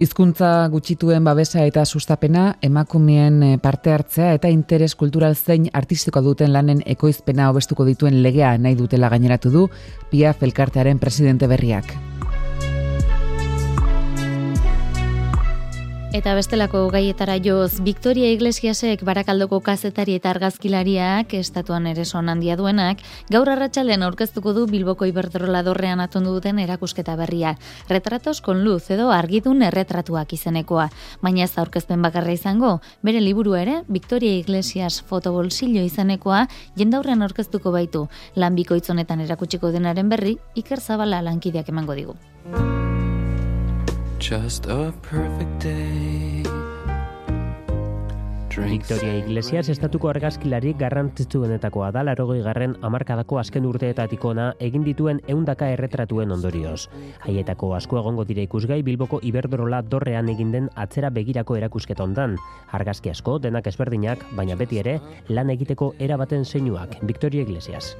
Hizkuntza 0.00 0.50
gutxituen 0.72 1.26
babesa 1.28 1.66
eta 1.68 1.82
sustapena, 1.84 2.54
emakumeen 2.64 3.42
eh, 3.44 3.56
parte 3.60 3.92
hartzea 3.92 4.30
eta 4.38 4.48
interes 4.48 4.94
kultural 4.96 5.36
zein 5.36 5.66
artistikoa 5.76 6.24
duten 6.24 6.54
lanen 6.54 6.80
ekoizpena 6.94 7.50
hobestuko 7.52 7.84
dituen 7.84 8.22
legea 8.24 8.54
nahi 8.56 8.78
dutela 8.78 9.12
gaineratu 9.12 9.52
du 9.52 9.66
Pia 10.08 10.32
Felkartearen 10.32 10.98
presidente 11.04 11.50
berriak. 11.52 12.09
Eta 16.10 16.32
bestelako 16.34 16.88
gaietara 16.90 17.36
joz, 17.38 17.78
Victoria 17.86 18.32
Iglesiasek 18.34 19.04
barakaldoko 19.06 19.60
kazetari 19.62 20.16
eta 20.18 20.32
argazkilariak, 20.32 21.36
estatuan 21.38 21.86
ere 21.86 22.02
son 22.04 22.28
handia 22.28 22.56
duenak, 22.58 22.98
gaur 23.30 23.46
arratsalean 23.52 24.02
aurkeztuko 24.02 24.50
du 24.56 24.64
Bilboko 24.66 25.06
Iberdrola 25.06 25.62
dorrean 25.62 26.02
atondu 26.02 26.34
duten 26.34 26.58
erakusketa 26.58 27.14
berria. 27.14 27.54
Retratos 27.88 28.40
kon 28.42 28.64
luz 28.64 28.90
edo 28.90 29.12
argidun 29.14 29.62
erretratuak 29.62 30.34
izenekoa. 30.34 30.88
Baina 31.22 31.46
ez 31.46 31.54
aurkezpen 31.62 32.02
bakarra 32.02 32.34
izango, 32.34 32.80
bere 33.06 33.22
liburu 33.22 33.54
ere, 33.54 33.84
Victoria 33.86 34.34
Iglesias 34.34 35.04
fotobolsillo 35.06 35.86
izenekoa, 35.86 36.48
jendaurrean 36.74 37.22
aurkeztuko 37.22 37.70
baitu. 37.70 38.08
Lanbiko 38.34 38.74
itzonetan 38.74 39.22
erakutsiko 39.30 39.70
denaren 39.70 40.10
berri, 40.10 40.40
Iker 40.58 40.82
Zabala 40.82 41.22
lankideak 41.22 41.70
emango 41.70 41.94
digu. 41.94 42.18
Just 44.20 44.66
a 44.66 44.92
perfect 45.00 45.64
day. 45.64 46.42
Victoria 48.68 49.16
Iglesias 49.16 49.70
estatuko 49.72 50.10
argazkilari 50.10 50.74
garrantzitsuenetakoa 50.76 51.88
da 51.96 52.02
larogoi 52.04 52.42
garren 52.44 52.74
amarkadako 52.84 53.38
azken 53.40 53.64
urteetatik 53.64 54.24
ona 54.28 54.50
egin 54.60 54.84
dituen 54.84 55.22
eundaka 55.26 55.70
erretratuen 55.72 56.36
ondorioz. 56.36 56.90
Haietako 57.24 57.72
asko 57.78 58.02
egongo 58.02 58.28
dira 58.28 58.44
ikusgai 58.44 58.82
Bilboko 58.84 59.22
Iberdrola 59.24 59.80
dorrean 59.82 60.28
egin 60.28 60.52
den 60.52 60.68
atzera 60.76 61.10
begirako 61.10 61.56
erakusketa 61.56 62.04
ondan. 62.04 62.36
Argazki 62.76 63.10
asko 63.16 63.38
denak 63.40 63.72
ezberdinak, 63.72 64.28
baina 64.36 64.60
beti 64.60 64.84
ere 64.84 64.98
lan 65.28 65.50
egiteko 65.56 65.94
erabaten 65.98 66.44
zeinuak. 66.44 67.00
Victoria 67.02 67.48
Iglesias. 67.48 67.94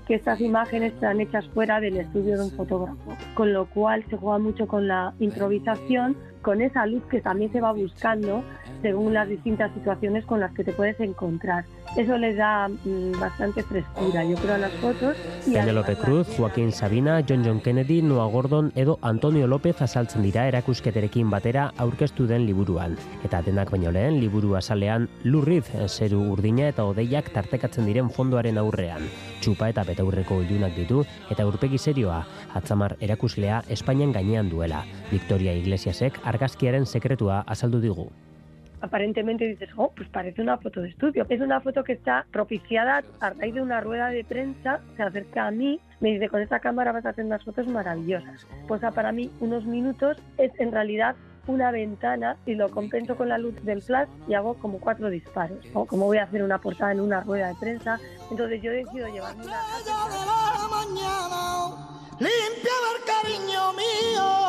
Que 0.00 0.14
estas 0.14 0.40
imágenes 0.40 0.94
están 0.94 1.20
hechas 1.20 1.46
fuera 1.48 1.80
del 1.80 1.96
estudio 1.96 2.36
de 2.36 2.44
un 2.44 2.50
fotógrafo, 2.50 3.16
con 3.34 3.52
lo 3.52 3.66
cual 3.66 4.04
se 4.08 4.16
juega 4.16 4.38
mucho 4.38 4.66
con 4.66 4.88
la 4.88 5.14
improvisación, 5.20 6.16
con 6.42 6.60
esa 6.60 6.86
luz 6.86 7.02
que 7.10 7.20
también 7.20 7.52
se 7.52 7.60
va 7.60 7.72
buscando 7.72 8.42
según 8.84 9.14
las 9.14 9.26
distintas 9.26 9.72
situaciones 9.72 10.26
con 10.26 10.40
las 10.40 10.52
que 10.52 10.62
te 10.62 10.72
puedes 10.72 11.00
encontrar. 11.00 11.64
Eso 11.96 12.18
les 12.18 12.36
da 12.36 12.68
mm, 12.68 13.18
bastante 13.18 13.62
frescura, 13.62 14.22
yo 14.24 14.36
creo, 14.36 14.56
a 14.56 14.58
las 14.58 14.72
fotos. 14.72 15.16
Y 15.46 15.54
Penelope 15.54 15.96
Cruz, 15.96 16.28
Joaquín 16.36 16.70
Sabina, 16.70 17.24
John 17.26 17.42
John 17.42 17.60
Kennedy, 17.60 18.02
Noah 18.02 18.26
Gordon 18.26 18.72
edo 18.74 18.98
Antonio 19.00 19.46
López 19.46 19.80
azaltzen 19.80 20.22
dira 20.22 20.46
erakusketerekin 20.48 21.30
batera 21.30 21.72
aurkeztu 21.78 22.26
den 22.26 22.44
liburuan. 22.44 22.98
Eta 23.24 23.40
denak 23.40 23.70
baino 23.72 23.90
lehen, 23.90 24.20
liburu 24.20 24.52
azalean 24.58 25.08
lurriz 25.22 25.64
zeru 25.88 26.20
urdina 26.34 26.68
eta 26.68 26.84
odeiak 26.84 27.32
tartekatzen 27.32 27.88
diren 27.88 28.10
fondoaren 28.10 28.60
aurrean. 28.60 29.08
Txupa 29.40 29.70
eta 29.72 29.86
betaurreko 29.88 30.42
ilunak 30.44 30.76
ditu 30.76 31.06
eta 31.32 31.48
urpegi 31.48 31.80
serioa, 31.80 32.20
atzamar 32.52 32.98
erakuslea 33.00 33.62
Espainian 33.70 34.12
gainean 34.12 34.52
duela. 34.52 34.84
Victoria 35.08 35.56
Iglesiasek 35.56 36.20
argazkiaren 36.34 36.84
sekretua 36.84 37.40
azaldu 37.48 37.80
digu. 37.80 38.10
Aparentemente 38.84 39.46
dices, 39.46 39.70
oh, 39.76 39.92
pues 39.94 40.08
parece 40.08 40.42
una 40.42 40.58
foto 40.58 40.82
de 40.82 40.90
estudio. 40.90 41.26
Es 41.28 41.40
una 41.40 41.60
foto 41.60 41.82
que 41.82 41.94
está 41.94 42.26
propiciada 42.30 43.02
a 43.20 43.30
raíz 43.30 43.54
de 43.54 43.62
una 43.62 43.80
rueda 43.80 44.08
de 44.08 44.24
prensa, 44.24 44.80
se 44.96 45.02
acerca 45.02 45.46
a 45.46 45.50
mí, 45.50 45.80
me 46.00 46.10
dice, 46.10 46.28
con 46.28 46.42
esta 46.42 46.60
cámara 46.60 46.92
vas 46.92 47.06
a 47.06 47.10
hacer 47.10 47.24
unas 47.24 47.42
fotos 47.42 47.66
maravillosas. 47.66 48.46
Posa 48.68 48.90
para 48.90 49.10
mí 49.10 49.30
unos 49.40 49.64
minutos, 49.64 50.18
es 50.38 50.52
en 50.60 50.70
realidad 50.70 51.16
una 51.46 51.70
ventana 51.70 52.36
y 52.46 52.54
lo 52.54 52.70
compenso 52.70 53.16
con 53.16 53.28
la 53.28 53.38
luz 53.38 53.54
del 53.64 53.82
flash 53.82 54.08
y 54.28 54.34
hago 54.34 54.54
como 54.54 54.78
cuatro 54.80 55.10
disparos. 55.10 55.58
O 55.74 55.86
como 55.86 56.06
voy 56.06 56.18
a 56.18 56.24
hacer 56.24 56.42
una 56.42 56.58
portada 56.58 56.92
en 56.92 57.00
una 57.00 57.20
rueda 57.20 57.48
de 57.48 57.54
prensa. 57.56 57.98
Entonces 58.30 58.62
yo 58.62 58.70
decido 58.70 59.08
llevarme 59.08 59.44
una... 59.44 59.60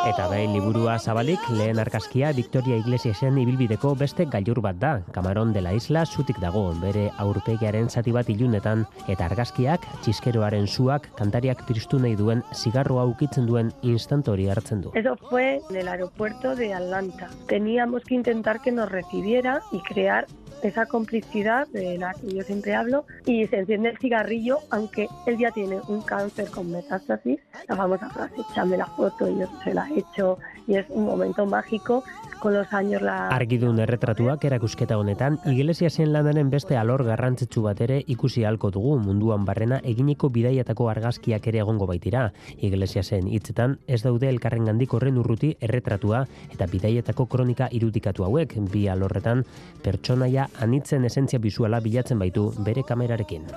Eta 0.05 0.27
bai 0.29 0.43
liburua 0.45 0.99
zabalik 1.01 1.41
lehen 1.49 1.79
argazkia 1.81 2.27
Victoria 2.37 2.75
Iglesiasen 2.77 3.39
ibilbideko 3.41 3.95
beste 3.97 4.27
gailur 4.29 4.59
bat 4.61 4.77
da. 4.77 4.91
Kamaron 5.15 5.49
de 5.55 5.63
la 5.65 5.71
isla 5.73 6.03
zutik 6.05 6.37
dago, 6.43 6.61
bere 6.77 7.07
aurpegiaren 7.23 7.89
zati 7.89 8.13
bat 8.13 8.29
ilunetan, 8.29 8.83
eta 9.09 9.25
argazkiak 9.25 9.87
txiskeroaren 10.05 10.67
zuak 10.67 11.09
kantariak 11.17 11.65
tristu 11.65 11.97
nahi 11.97 12.13
duen 12.21 12.45
zigarroa 12.53 13.07
ukitzen 13.15 13.49
duen 13.49 13.73
instant 13.81 14.29
hori 14.29 14.45
hartzen 14.45 14.85
du. 14.85 14.93
Eso 14.93 15.15
fue 15.29 15.59
en 15.71 15.75
el 15.81 15.87
aeropuerto 15.87 16.55
de 16.55 16.75
Atlanta. 16.75 17.31
Teníamos 17.47 18.03
que 18.03 18.13
intentar 18.13 18.61
que 18.61 18.71
nos 18.71 18.91
recibiera 18.91 19.63
y 19.71 19.81
crear 19.81 20.27
esa 20.61 20.85
complicidad 20.85 21.67
de 21.69 21.97
la 21.97 22.13
que 22.15 22.33
yo 22.33 22.43
siempre 22.43 22.75
hablo 22.75 23.05
y 23.25 23.47
se 23.47 23.57
enciende 23.57 23.89
el 23.89 23.97
cigarrillo 23.99 24.59
aunque 24.71 25.09
él 25.25 25.37
ya 25.37 25.51
tiene 25.51 25.81
un 25.87 26.01
cáncer 26.01 26.49
con 26.49 26.71
metástasis 26.71 27.39
la 27.67 27.75
famosa 27.75 28.09
frase 28.09 28.41
échame 28.41 28.77
la 28.77 28.87
foto 28.87 29.29
y 29.29 29.37
yo 29.37 29.47
se 29.63 29.73
la 29.73 29.87
he 29.89 29.99
hecho 29.99 30.39
y 30.67 30.75
es 30.75 30.89
un 30.89 31.05
momento 31.05 31.45
mágico 31.45 32.03
con 32.45 32.53
los 32.53 32.71
años 32.73 33.01
la 33.01 33.29
Argidun 33.29 33.79
erretratuak 33.79 34.43
erakusketa 34.45 34.99
honetan 34.99 35.39
Iglesiasen 35.49 36.11
lanaren 36.13 36.51
beste 36.51 36.77
alor 36.77 37.01
garrantzitsu 37.07 37.63
bat 37.65 37.81
ere 37.81 37.97
ikusi 38.05 38.43
halko 38.45 38.69
dugu 38.75 38.99
munduan 39.01 39.47
barrena 39.49 39.79
eginiko 39.93 40.29
bidaiatako 40.29 40.91
argazkiak 40.91 41.47
ere 41.49 41.63
egongo 41.63 41.87
baitira. 41.89 42.27
Iglesiasen 42.61 43.33
hitzetan 43.33 43.79
ez 43.87 44.03
daude 44.03 44.29
elkarrengandik 44.29 44.93
horren 44.93 45.17
urruti 45.17 45.55
erretratua 45.59 46.21
eta 46.53 46.69
bidaietako 46.69 47.25
kronika 47.25 47.71
irudikatu 47.71 48.29
hauek 48.29 48.59
bi 48.69 48.85
alorretan 48.93 49.41
pertsonaia 49.81 50.45
anitzen 50.61 51.09
esentzia 51.09 51.41
bisuala 51.41 51.81
bilatzen 51.81 52.21
baitu 52.21 52.51
bere 52.61 52.85
kamerarekin. 52.85 53.49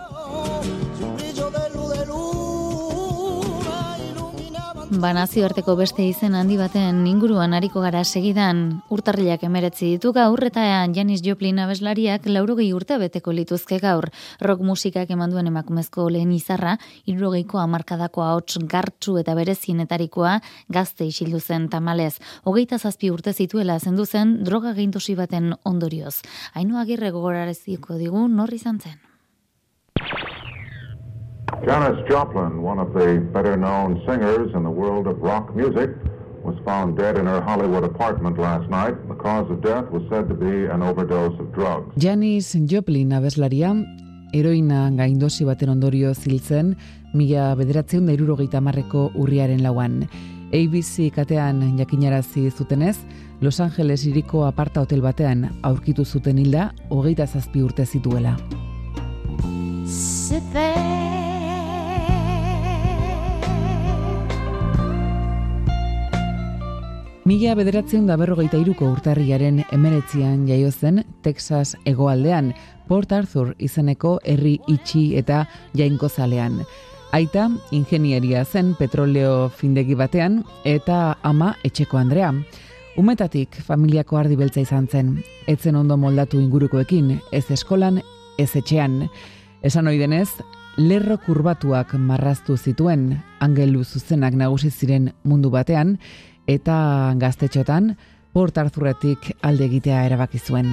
Ba, 4.88 5.12
beste 5.76 6.02
izen 6.02 6.34
handi 6.34 6.56
baten 6.56 7.06
inguruan 7.06 7.52
ariko 7.52 7.82
gara 7.84 8.00
segidan 8.04 8.80
urtarrilak 8.88 9.42
emeretzi 9.44 9.84
ditu 9.92 10.14
gaur 10.16 10.40
eta 10.42 10.62
Janis 10.96 11.20
Joplin 11.20 11.58
abeslariak 11.60 12.24
laurogei 12.26 12.72
urte 12.72 12.96
beteko 12.96 13.32
lituzke 13.32 13.78
gaur. 13.82 14.08
Rock 14.40 14.62
musikak 14.64 15.10
eman 15.10 15.30
duen 15.30 15.46
emakumezko 15.46 16.08
lehen 16.08 16.32
izarra, 16.32 16.78
irrogeiko 17.04 17.58
amarkadako 17.58 18.22
ahots 18.22 18.56
gartxu 18.64 19.18
eta 19.18 19.34
berezienetarikoa 19.34 20.40
gazte 20.68 21.04
isildu 21.04 21.40
zen 21.40 21.68
tamalez. 21.68 22.16
Hogeita 22.44 22.78
zazpi 22.78 23.10
urte 23.10 23.34
zituela 23.34 23.78
zendu 23.78 24.06
zen 24.06 24.42
droga 24.42 24.72
geintosi 24.72 25.14
baten 25.14 25.52
ondorioz. 25.64 26.22
Hainu 26.54 26.80
agirre 26.80 27.10
gogorareziko 27.10 28.00
digu 28.00 28.24
norri 28.28 28.56
izan 28.56 28.80
zen. 28.80 29.07
Janis 31.64 31.98
Joplin, 32.08 32.62
one 32.62 32.78
of 32.78 32.92
the 32.94 33.20
better 33.32 33.56
known 33.56 34.00
singers 34.06 34.54
in 34.54 34.62
the 34.62 34.70
world 34.70 35.06
of 35.06 35.20
rock 35.20 35.54
music, 35.54 35.90
was 36.42 36.56
found 36.64 36.96
dead 36.96 37.18
in 37.18 37.26
her 37.26 37.40
Hollywood 37.40 37.84
apartment 37.84 38.38
last 38.38 38.70
night. 38.70 38.96
The 39.08 39.14
cause 39.14 39.50
of 39.50 39.60
death 39.60 39.90
was 39.90 40.02
said 40.08 40.28
to 40.28 40.34
be 40.34 40.66
an 40.66 40.82
overdose 40.82 41.38
of 41.38 41.52
drugs. 41.52 41.92
Janis 41.96 42.54
Joplin 42.66 43.12
abeslaria, 43.12 43.74
heroina 44.32 44.88
gaindosi 44.96 45.44
baten 45.44 45.68
ondorio 45.74 46.14
ziltzen, 46.14 46.76
mila 47.12 47.54
bederatzeun 47.58 48.06
da 48.06 48.14
irurogeita 48.16 48.60
marreko 48.60 49.10
urriaren 49.14 49.62
lauan. 49.62 50.04
ABC 50.52 51.10
katean 51.12 51.76
jakinarazi 51.76 52.50
zutenez, 52.50 52.96
Los 53.40 53.60
Angeles 53.60 54.06
iriko 54.06 54.46
aparta 54.46 54.80
hotel 54.80 55.02
batean 55.02 55.44
aurkitu 55.62 56.04
zuten 56.04 56.38
hilda, 56.38 56.72
hogeita 56.90 57.26
zazpi 57.26 57.62
urte 57.62 57.84
zituela. 57.86 58.36
Sit 59.86 60.42
there 60.52 61.07
Mila 67.28 67.52
bederatzen 67.58 68.06
da 68.08 68.14
berrogeita 68.16 68.56
iruko 68.56 68.86
urtarriaren 68.88 69.58
emeretzian 69.74 70.46
jaio 70.48 70.70
zen 70.72 71.02
Texas 71.20 71.74
egoaldean, 71.84 72.54
Port 72.88 73.10
Arthur 73.12 73.50
izeneko 73.60 74.14
herri 74.24 74.54
itxi 74.72 75.02
eta 75.20 75.42
jainko 75.76 76.08
zalean. 76.08 76.62
Aita, 77.12 77.50
ingenieria 77.76 78.46
zen 78.46 78.70
petroleo 78.78 79.50
findegi 79.58 79.98
batean 79.98 80.38
eta 80.64 81.18
ama 81.22 81.50
etxeko 81.68 81.98
Andrea. 82.00 82.30
Umetatik 82.96 83.60
familiako 83.66 84.22
ardi 84.22 84.40
beltza 84.40 84.64
izan 84.64 84.88
zen, 84.88 85.12
etzen 85.46 85.76
ondo 85.76 86.00
moldatu 86.00 86.40
ingurukoekin, 86.40 87.12
ez 87.30 87.44
eskolan, 87.50 88.00
ez 88.38 88.54
etxean. 88.56 89.02
Esan 89.60 89.92
ohi 89.92 90.00
denez, 90.00 90.30
lerro 90.78 91.18
kurbatuak 91.26 91.92
marraztu 91.98 92.56
zituen, 92.56 93.18
angelu 93.44 93.84
zuzenak 93.84 94.32
nagusi 94.32 94.70
ziren 94.72 95.12
mundu 95.28 95.52
batean, 95.52 95.98
eta 96.48 97.14
gaztetxotan 97.20 97.92
Port 98.32 98.58
Arthurretik 98.58 99.32
alde 99.42 99.68
egitea 99.68 100.04
erabaki 100.08 100.38
zuen. 100.38 100.72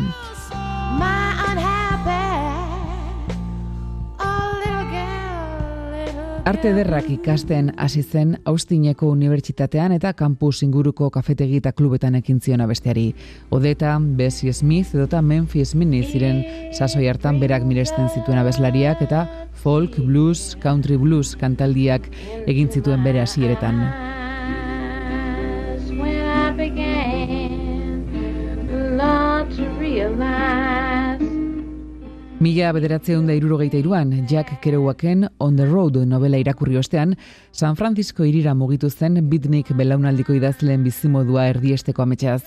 Arte 6.46 6.70
ederrak 6.70 7.08
ikasten 7.10 7.72
hasi 7.82 8.04
zen 8.04 8.36
Austineko 8.46 9.08
Unibertsitatean 9.10 9.96
eta 9.96 10.12
kampus 10.14 10.60
inguruko 10.62 11.08
kafetegi 11.10 11.58
eta 11.58 11.72
klubetan 11.74 12.20
ekin 12.20 12.38
zion 12.38 12.62
abesteari. 12.62 13.08
Odeta, 13.50 13.96
Bessie 14.00 14.54
Smith 14.54 14.94
edota 14.94 15.24
Memphis 15.26 15.74
Minnie 15.74 16.06
ziren 16.06 16.44
sasoi 16.72 17.08
hartan 17.10 17.40
berak 17.42 17.66
miresten 17.66 18.12
zituen 18.14 18.38
abeslariak 18.38 19.02
eta 19.02 19.26
folk, 19.64 19.98
blues, 19.98 20.54
country 20.62 21.02
blues 21.02 21.34
kantaldiak 21.34 22.12
egin 22.46 22.70
zituen 22.70 23.02
bere 23.04 23.26
hasieretan. 23.26 23.82
Mila 32.46 32.74
bederatzeun 32.76 33.30
da 33.30 33.34
irurogeita 33.34 33.78
iruan, 33.80 34.12
Jack 34.28 34.60
Kerouaken 34.62 35.30
On 35.40 35.56
the 35.56 35.66
Road 35.66 36.02
novela 36.06 36.38
irakurri 36.38 36.76
ostean, 36.78 37.16
San 37.52 37.78
Francisco 37.80 38.26
irira 38.28 38.54
mugitu 38.54 38.90
zen 38.90 39.22
bitnik 39.30 39.72
belaunaldiko 39.72 40.36
idazleen 40.36 40.84
bizimodua 40.84 41.48
erdiesteko 41.54 42.04
ametxaz. 42.04 42.44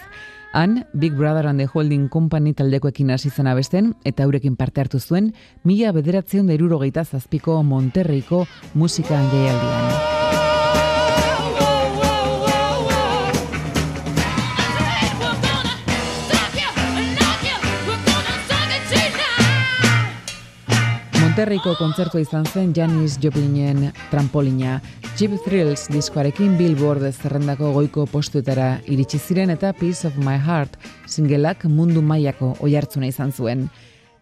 Han, 0.53 0.85
Big 0.93 1.17
Brother 1.17 1.47
and 1.47 1.61
the 1.61 1.67
Holding 1.73 2.09
Company 2.09 2.53
taldekoekin 2.55 3.11
hasi 3.11 3.31
zen 3.31 3.49
abesten, 3.49 3.95
eta 4.05 4.29
eurekin 4.29 4.57
parte 4.57 4.81
hartu 4.85 5.01
zuen, 5.01 5.33
mila 5.65 5.93
bederatzeun 5.97 6.47
da 6.47 6.55
irurogeita 6.55 7.05
zazpiko 7.05 7.63
Monterreiko 7.63 8.47
musika 8.75 9.19
jaialdian. 9.33 10.18
Monterriko 21.39 21.77
kontzertua 21.79 22.19
izan 22.19 22.49
zen 22.51 22.73
Janis 22.75 23.13
Joplinen 23.23 23.93
trampolina. 24.11 24.81
Jeep 25.21 25.37
Thrills 25.45 25.85
diskoarekin 25.87 26.57
Billboard 26.59 27.05
zerrendako 27.13 27.69
goiko 27.77 28.09
postuetara 28.11 28.81
iritsi 28.91 29.21
ziren 29.23 29.53
eta 29.55 29.71
Piece 29.71 30.09
of 30.09 30.17
My 30.19 30.35
Heart 30.35 30.75
singelak 31.07 31.63
mundu 31.71 32.03
mailako 32.03 32.57
oihartzuna 32.59 33.07
izan 33.07 33.31
zuen. 33.31 33.69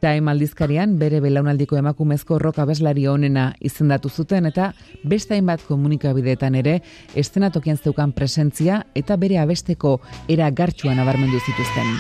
Time 0.05 0.31
aldizkarian 0.35 0.99
bere 1.01 1.23
belaunaldiko 1.25 1.81
emakumezko 1.81 2.37
roka 2.39 2.69
beslari 2.69 3.09
onena 3.09 3.47
izendatu 3.65 4.13
zuten 4.13 4.53
eta 4.53 4.75
beste 5.03 5.39
hainbat 5.39 5.65
komunikabideetan 5.65 6.61
ere 6.61 6.83
estenatokien 7.15 7.81
zeukan 7.81 8.13
presentzia 8.13 8.83
eta 8.95 9.17
bere 9.17 9.41
abesteko 9.41 10.03
era 10.29 10.51
gartxuan 10.51 11.01
abarmendu 11.01 11.41
zituzten. 11.41 11.97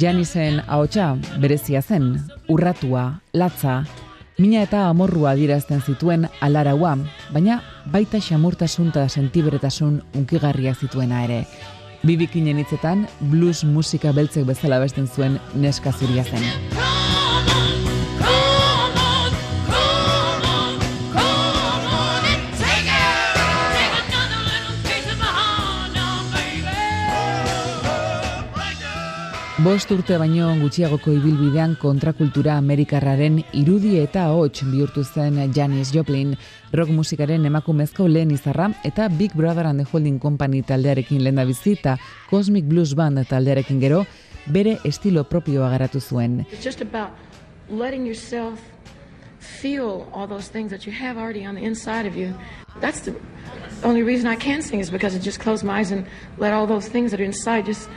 Janisen 0.00 0.62
ahotsa 0.66 1.16
berezia 1.40 1.82
zen, 1.82 2.16
urratua, 2.48 3.20
latza, 3.32 3.82
mina 4.38 4.62
eta 4.64 4.86
amorrua 4.88 5.34
dirazten 5.36 5.82
zituen 5.84 6.28
alaraua, 6.40 6.96
baina 7.34 7.60
baita 7.92 8.20
xamurtasun 8.20 8.88
eta 8.88 9.08
sentiberetasun 9.08 10.00
unkigarria 10.16 10.74
zituena 10.74 11.24
ere. 11.26 11.42
Bibikinen 12.02 12.58
hitzetan, 12.58 13.06
blues 13.30 13.62
musika 13.64 14.12
beltzek 14.16 14.48
bezala 14.48 14.80
besten 14.82 15.06
zuen 15.06 15.38
neska 15.54 15.92
zuria 15.92 16.24
zen. 16.24 17.21
Bost 29.62 29.92
urte 29.94 30.16
baino 30.18 30.48
gutxiagoko 30.58 31.12
ibilbidean 31.14 31.76
kontrakultura 31.78 32.56
amerikarraren 32.58 33.36
irudi 33.54 33.92
eta 34.00 34.24
hots 34.34 34.64
bihurtu 34.66 35.04
zen 35.04 35.36
Janis 35.54 35.92
Joplin, 35.94 36.32
rock 36.74 36.90
musikaren 36.90 37.46
emakumezko 37.46 38.08
lehen 38.10 38.32
izarra 38.34 38.72
eta 38.82 39.06
Big 39.20 39.36
Brother 39.38 39.68
and 39.70 39.78
the 39.78 39.86
Holding 39.92 40.18
Company 40.18 40.64
taldearekin 40.66 41.22
lehen 41.22 41.38
da 41.38 41.44
bizita, 41.44 41.96
Cosmic 42.30 42.64
Blues 42.64 42.96
Band 42.96 43.22
taldearekin 43.28 43.78
gero, 43.78 44.04
bere 44.46 44.78
estilo 44.84 45.22
propioa 45.24 45.70
garatu 45.70 46.00
zuen. 46.00 46.44
letting 47.70 48.04
yourself 48.04 48.58
feel 49.38 50.08
all 50.12 50.26
those 50.26 50.48
things 50.48 50.70
that 50.72 50.86
you 50.86 50.92
have 50.92 51.16
already 51.16 51.46
on 51.46 51.54
the 51.54 51.62
inside 51.62 52.06
of 52.06 52.16
you. 52.16 52.34
That's 52.80 53.00
the 53.02 53.14
only 53.84 54.02
reason 54.02 54.26
I 54.26 54.34
can 54.36 54.60
sing 54.60 54.80
is 54.80 54.90
because 54.90 55.14
I 55.14 55.20
just 55.20 55.38
close 55.38 55.62
my 55.62 55.78
eyes 55.78 55.92
and 55.92 56.04
let 56.38 56.52
all 56.52 56.66
those 56.66 56.88
things 56.88 57.12
that 57.12 57.20
are 57.20 57.24
inside 57.24 57.66
just 57.66 57.88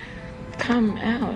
come 0.58 0.98
out. 1.04 1.36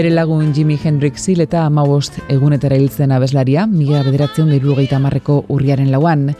Bere 0.00 0.08
lagun 0.14 0.54
Jimi 0.54 0.78
Hendrix 0.80 1.26
hil 1.28 1.42
eta 1.44 1.64
amabost 1.66 2.14
egunetara 2.32 2.76
hiltzen 2.78 3.10
abeslaria, 3.12 3.66
mila 3.66 4.04
bederatzen 4.06 4.48
da 4.88 4.98
marreko 4.98 5.44
urriaren 5.48 5.90
lauan. 5.90 6.34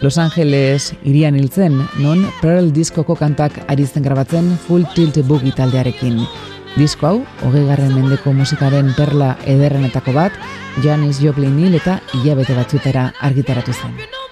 Los 0.00 0.18
Angeles 0.18 0.94
irian 1.04 1.36
hiltzen, 1.36 1.86
non 1.98 2.26
Pearl 2.40 2.72
Discoko 2.72 3.14
kantak 3.14 3.52
ari 3.68 3.86
zen 3.86 4.02
grabatzen 4.02 4.58
Full 4.66 4.84
Tilt 4.94 5.22
Boogie 5.28 5.52
taldearekin. 5.52 6.26
Disko 6.74 7.06
hau, 7.06 7.18
hogei 7.46 7.62
mendeko 7.92 8.32
musikaren 8.34 8.90
perla 8.96 9.36
ederrenetako 9.46 10.12
bat, 10.12 10.32
Janis 10.82 11.20
Joplin 11.22 11.56
hil 11.58 11.78
eta 11.78 12.00
hilabete 12.12 12.58
batzutera 12.58 13.12
argitaratu 13.22 13.72
zen. 13.72 14.23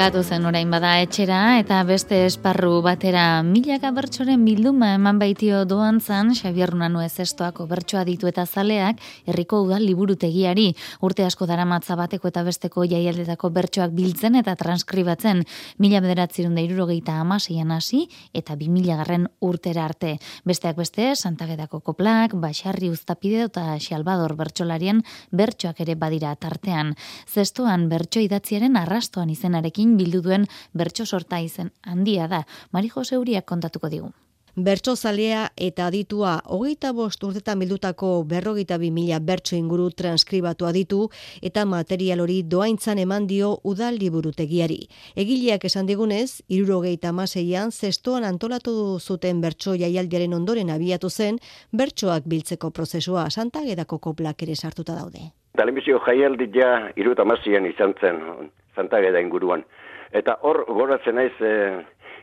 Gatu 0.00 0.22
zen 0.24 0.46
orain 0.48 0.70
bada 0.72 0.94
etxera 1.04 1.58
eta 1.60 1.82
beste 1.84 2.22
esparru 2.24 2.78
batera 2.80 3.42
milaka 3.44 3.90
bertsoren 3.92 4.46
bilduma 4.46 4.94
eman 4.96 5.18
baitio 5.20 5.58
doan 5.68 5.98
zan 6.00 6.30
Xabier 6.32 6.70
Runanu 6.72 7.02
ezestoako 7.04 7.66
bertsoa 7.68 8.06
ditu 8.08 8.30
eta 8.30 8.46
zaleak 8.46 9.02
herriko 9.28 9.58
udal 9.66 9.84
liburutegiari 9.84 10.70
urte 11.04 11.26
asko 11.26 11.44
dara 11.50 11.66
matza 11.68 11.98
bateko 12.00 12.30
eta 12.32 12.44
besteko 12.46 12.86
jaialdetako 12.88 13.50
bertsoak 13.58 13.92
biltzen 13.98 14.38
eta 14.40 14.54
transkribatzen 14.62 15.42
mila 15.76 16.00
bederatzerun 16.00 16.56
da 16.56 16.64
irurogeita 16.64 17.18
amaseian 17.20 17.76
hasi 17.76 18.06
eta 18.32 18.56
bi 18.56 18.70
garren 18.86 19.28
urtera 19.40 19.84
arte. 19.84 20.16
Besteak 20.46 20.76
beste, 20.76 21.14
Santagedako 21.14 21.80
koplak, 21.80 22.32
Baxarri 22.32 22.88
Uztapide 22.88 23.44
eta 23.50 23.76
Xalbador 23.76 24.34
bertsolarien 24.34 25.04
bertsoak 25.30 25.80
ere 25.80 25.94
badira 25.94 26.34
tartean. 26.36 26.94
Zestoan 27.28 27.90
bertso 27.90 28.20
idatziaren 28.20 28.76
arrastoan 28.76 29.28
izenarekin 29.28 29.89
bildu 29.96 30.22
duen 30.22 30.46
bertso 30.72 31.06
sorta 31.06 31.40
izen 31.40 31.72
handia 31.82 32.28
da. 32.28 32.44
Mari 32.72 32.88
Jose 32.88 33.18
Uriak 33.18 33.46
kontatuko 33.46 33.88
digu. 33.88 34.12
Bertso 34.56 34.96
zalea 34.96 35.44
eta 35.56 35.86
aditua 35.86 36.40
hogeita 36.44 36.90
bost 36.92 37.22
urtetan 37.22 37.60
bildutako 37.62 38.24
berrogeita 38.26 38.78
bi 38.82 38.90
mila 38.90 39.20
bertso 39.20 39.54
inguru 39.56 39.90
transkribatu 39.94 40.66
aditu 40.66 41.08
eta 41.40 41.64
material 41.64 42.20
hori 42.20 42.42
doaintzan 42.42 42.98
eman 42.98 43.28
dio 43.30 43.60
udal 43.62 43.96
liburutegiari. 44.02 44.88
Egileak 45.14 45.64
esan 45.64 45.86
digunez, 45.86 46.42
irurogeita 46.48 47.12
maseian 47.12 47.70
zestoan 47.70 48.24
antolatu 48.24 48.98
zuten 48.98 49.40
bertso 49.40 49.76
jaialdiaren 49.76 50.34
ondoren 50.34 50.70
abiatu 50.70 51.10
zen, 51.10 51.38
bertsoak 51.72 52.26
biltzeko 52.26 52.70
prozesua 52.70 53.30
santagedako 53.30 53.98
koplak 53.98 54.42
ere 54.42 54.56
sartuta 54.56 54.98
daude. 54.98 55.30
Talemizio 55.56 56.00
jaialdi 56.04 56.50
ja 56.54 56.90
iruta 56.96 57.22
izan 57.22 57.94
zen, 58.00 58.50
Santageda 58.76 59.20
inguruan. 59.20 59.64
Eta 60.12 60.38
hor 60.42 60.64
goratzen 60.66 61.18
naiz 61.18 61.34
e, 61.40 61.52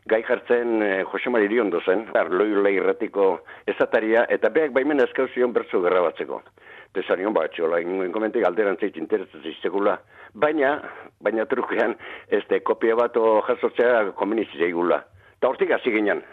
gai 0.08 0.22
jartzen 0.28 0.82
e, 0.84 0.92
Jose 1.12 1.32
Mari 1.32 1.48
Iriondo 1.50 1.82
zen, 1.86 2.08
arloi 2.20 2.50
leirratiko 2.56 3.30
ezataria, 3.68 4.26
eta 4.30 4.50
beak 4.50 4.74
baimen 4.76 5.04
eskauzion 5.04 5.54
bertzu 5.56 5.82
gerra 5.84 6.04
batzeko. 6.08 6.42
Tesan 6.96 7.20
nion 7.20 7.36
bat, 7.36 7.52
txola, 7.54 7.80
ingoen 7.84 8.14
komentik 8.16 8.46
alderan 8.48 8.80
zeit 8.80 8.98
interesatzen 8.98 9.54
baina, 10.34 10.78
baina 11.22 11.46
trukean, 11.46 11.96
ez 12.30 12.44
de 12.50 12.60
kopia 12.60 12.96
bat 12.96 13.16
o 13.18 13.42
jasotzea 13.48 14.12
komenitzea 14.18 14.68
igula. 14.68 15.02
Ta 15.40 15.50
hortik 15.50 15.72
hasi 15.72 15.92
ginen. 15.94 16.24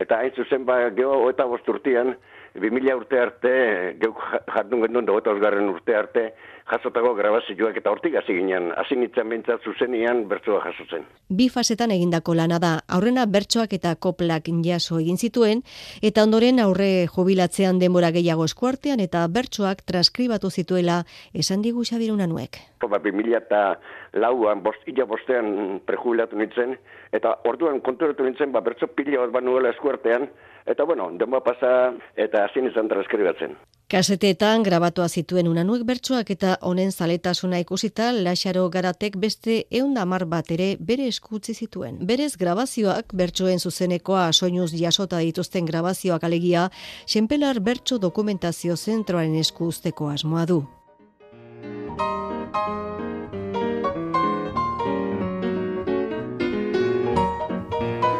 Eta 0.00 0.18
hain 0.20 0.34
zuzen 0.36 0.64
ba, 0.68 0.90
geho 0.96 1.30
eta 1.30 1.46
bosturtian, 1.48 2.14
bi 2.60 2.70
mila 2.72 2.96
urte 2.96 3.20
arte, 3.20 3.52
geuk 4.00 4.20
jardun 4.54 4.84
gendun 4.84 5.08
da 5.08 5.16
eta 5.20 5.32
urte 5.32 5.96
arte, 5.96 6.26
jasotako 6.70 7.14
grabazioak 7.14 7.76
eta 7.78 7.90
hortik 7.90 8.16
hasi 8.18 8.34
ginen, 8.34 8.72
hasi 8.78 8.96
nintzen 8.98 9.28
behintzat 9.30 9.62
zuzenian 9.62 10.24
bertsoa 10.30 10.62
jasotzen. 10.64 11.04
Bi 11.30 11.48
fasetan 11.52 11.92
egindako 11.94 12.34
lana 12.34 12.58
da, 12.62 12.72
aurrena 12.88 13.26
bertsoak 13.30 13.76
eta 13.78 13.94
koplak 13.94 14.50
jaso 14.64 14.98
egin 14.98 15.16
zituen, 15.16 15.62
eta 16.02 16.22
ondoren 16.22 16.58
aurre 16.60 17.06
jubilatzean 17.06 17.78
denbora 17.78 18.10
gehiago 18.10 18.44
eskuartean 18.44 19.00
eta 19.00 19.26
bertsoak 19.28 19.82
transkribatu 19.86 20.50
zituela 20.50 21.04
esan 21.34 21.62
digu 21.62 21.84
Xabir 21.84 22.12
Unanuek. 22.12 22.58
Ba, 22.86 22.98
2000 23.02 23.36
eta 23.36 23.78
lauan, 24.14 24.62
bost, 24.62 24.82
ila 24.86 25.06
bostean 25.06 25.80
prejubilatu 25.86 26.36
nintzen, 26.36 26.76
eta 27.12 27.36
orduan 27.44 27.80
konturatu 27.80 28.24
nintzen, 28.24 28.52
ba, 28.52 28.60
bertso 28.60 28.86
pila 28.86 29.24
bat 29.24 29.32
banuela 29.38 29.70
eskuartean, 29.70 30.28
eta 30.66 30.84
bueno, 30.84 31.10
denboa 31.18 31.42
pasa 31.44 31.94
eta 32.16 32.44
hasi 32.44 32.60
izan 32.66 32.88
transkribatzen. 32.88 33.56
Kaseteetan 33.86 34.64
grabatua 34.66 35.04
zituen 35.06 35.46
unanuek 35.46 35.84
bertsoak 35.86 36.32
eta 36.34 36.56
honen 36.66 36.88
zaletasuna 36.90 37.60
ikusita 37.62 38.08
Laxaro 38.16 38.64
Garatek 38.74 39.14
beste 39.22 39.60
eundamar 39.70 40.24
bat 40.26 40.50
ere 40.50 40.66
bere 40.88 41.06
eskutzi 41.06 41.54
zituen. 41.54 42.00
Berez 42.08 42.32
grabazioak 42.40 43.14
bertsoen 43.14 43.62
zuzenekoa 43.62 44.24
soinuz 44.32 44.72
jasota 44.74 45.20
dituzten 45.22 45.70
grabazioak 45.70 46.26
alegia, 46.26 46.66
Xenpelar 47.06 47.60
bertso 47.60 48.00
dokumentazio 48.02 48.74
zentroaren 48.76 49.38
esku 49.38 49.70
usteko 49.70 50.10
asmoa 50.10 50.46
du. 50.50 50.64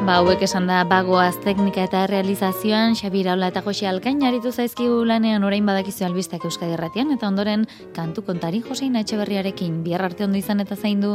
Ba, 0.07 0.21
hauek 0.21 0.45
esan 0.47 0.69
da 0.71 0.85
bagoaz 0.87 1.35
teknika 1.43 1.83
eta 1.89 2.05
realizazioan, 2.07 2.95
Xabira 2.95 3.33
Ola 3.35 3.49
eta 3.51 3.59
Jose 3.65 3.89
Alkain 3.91 4.23
aritu 4.23 4.53
zaizkigu 4.53 5.01
lanean 5.03 5.43
orain 5.43 5.67
badakizu 5.67 6.07
albistak 6.07 6.47
Euskadi 6.47 6.77
Erratian, 6.77 7.11
eta 7.11 7.27
ondoren 7.27 7.67
kantu 7.97 8.23
kontari 8.29 8.63
Josein 8.63 8.95
Etxeberriarekin 9.03 9.83
bihar 9.83 10.07
arte 10.07 10.23
ondo 10.29 10.39
izan 10.39 10.63
eta 10.63 10.79
zaindu. 10.79 11.11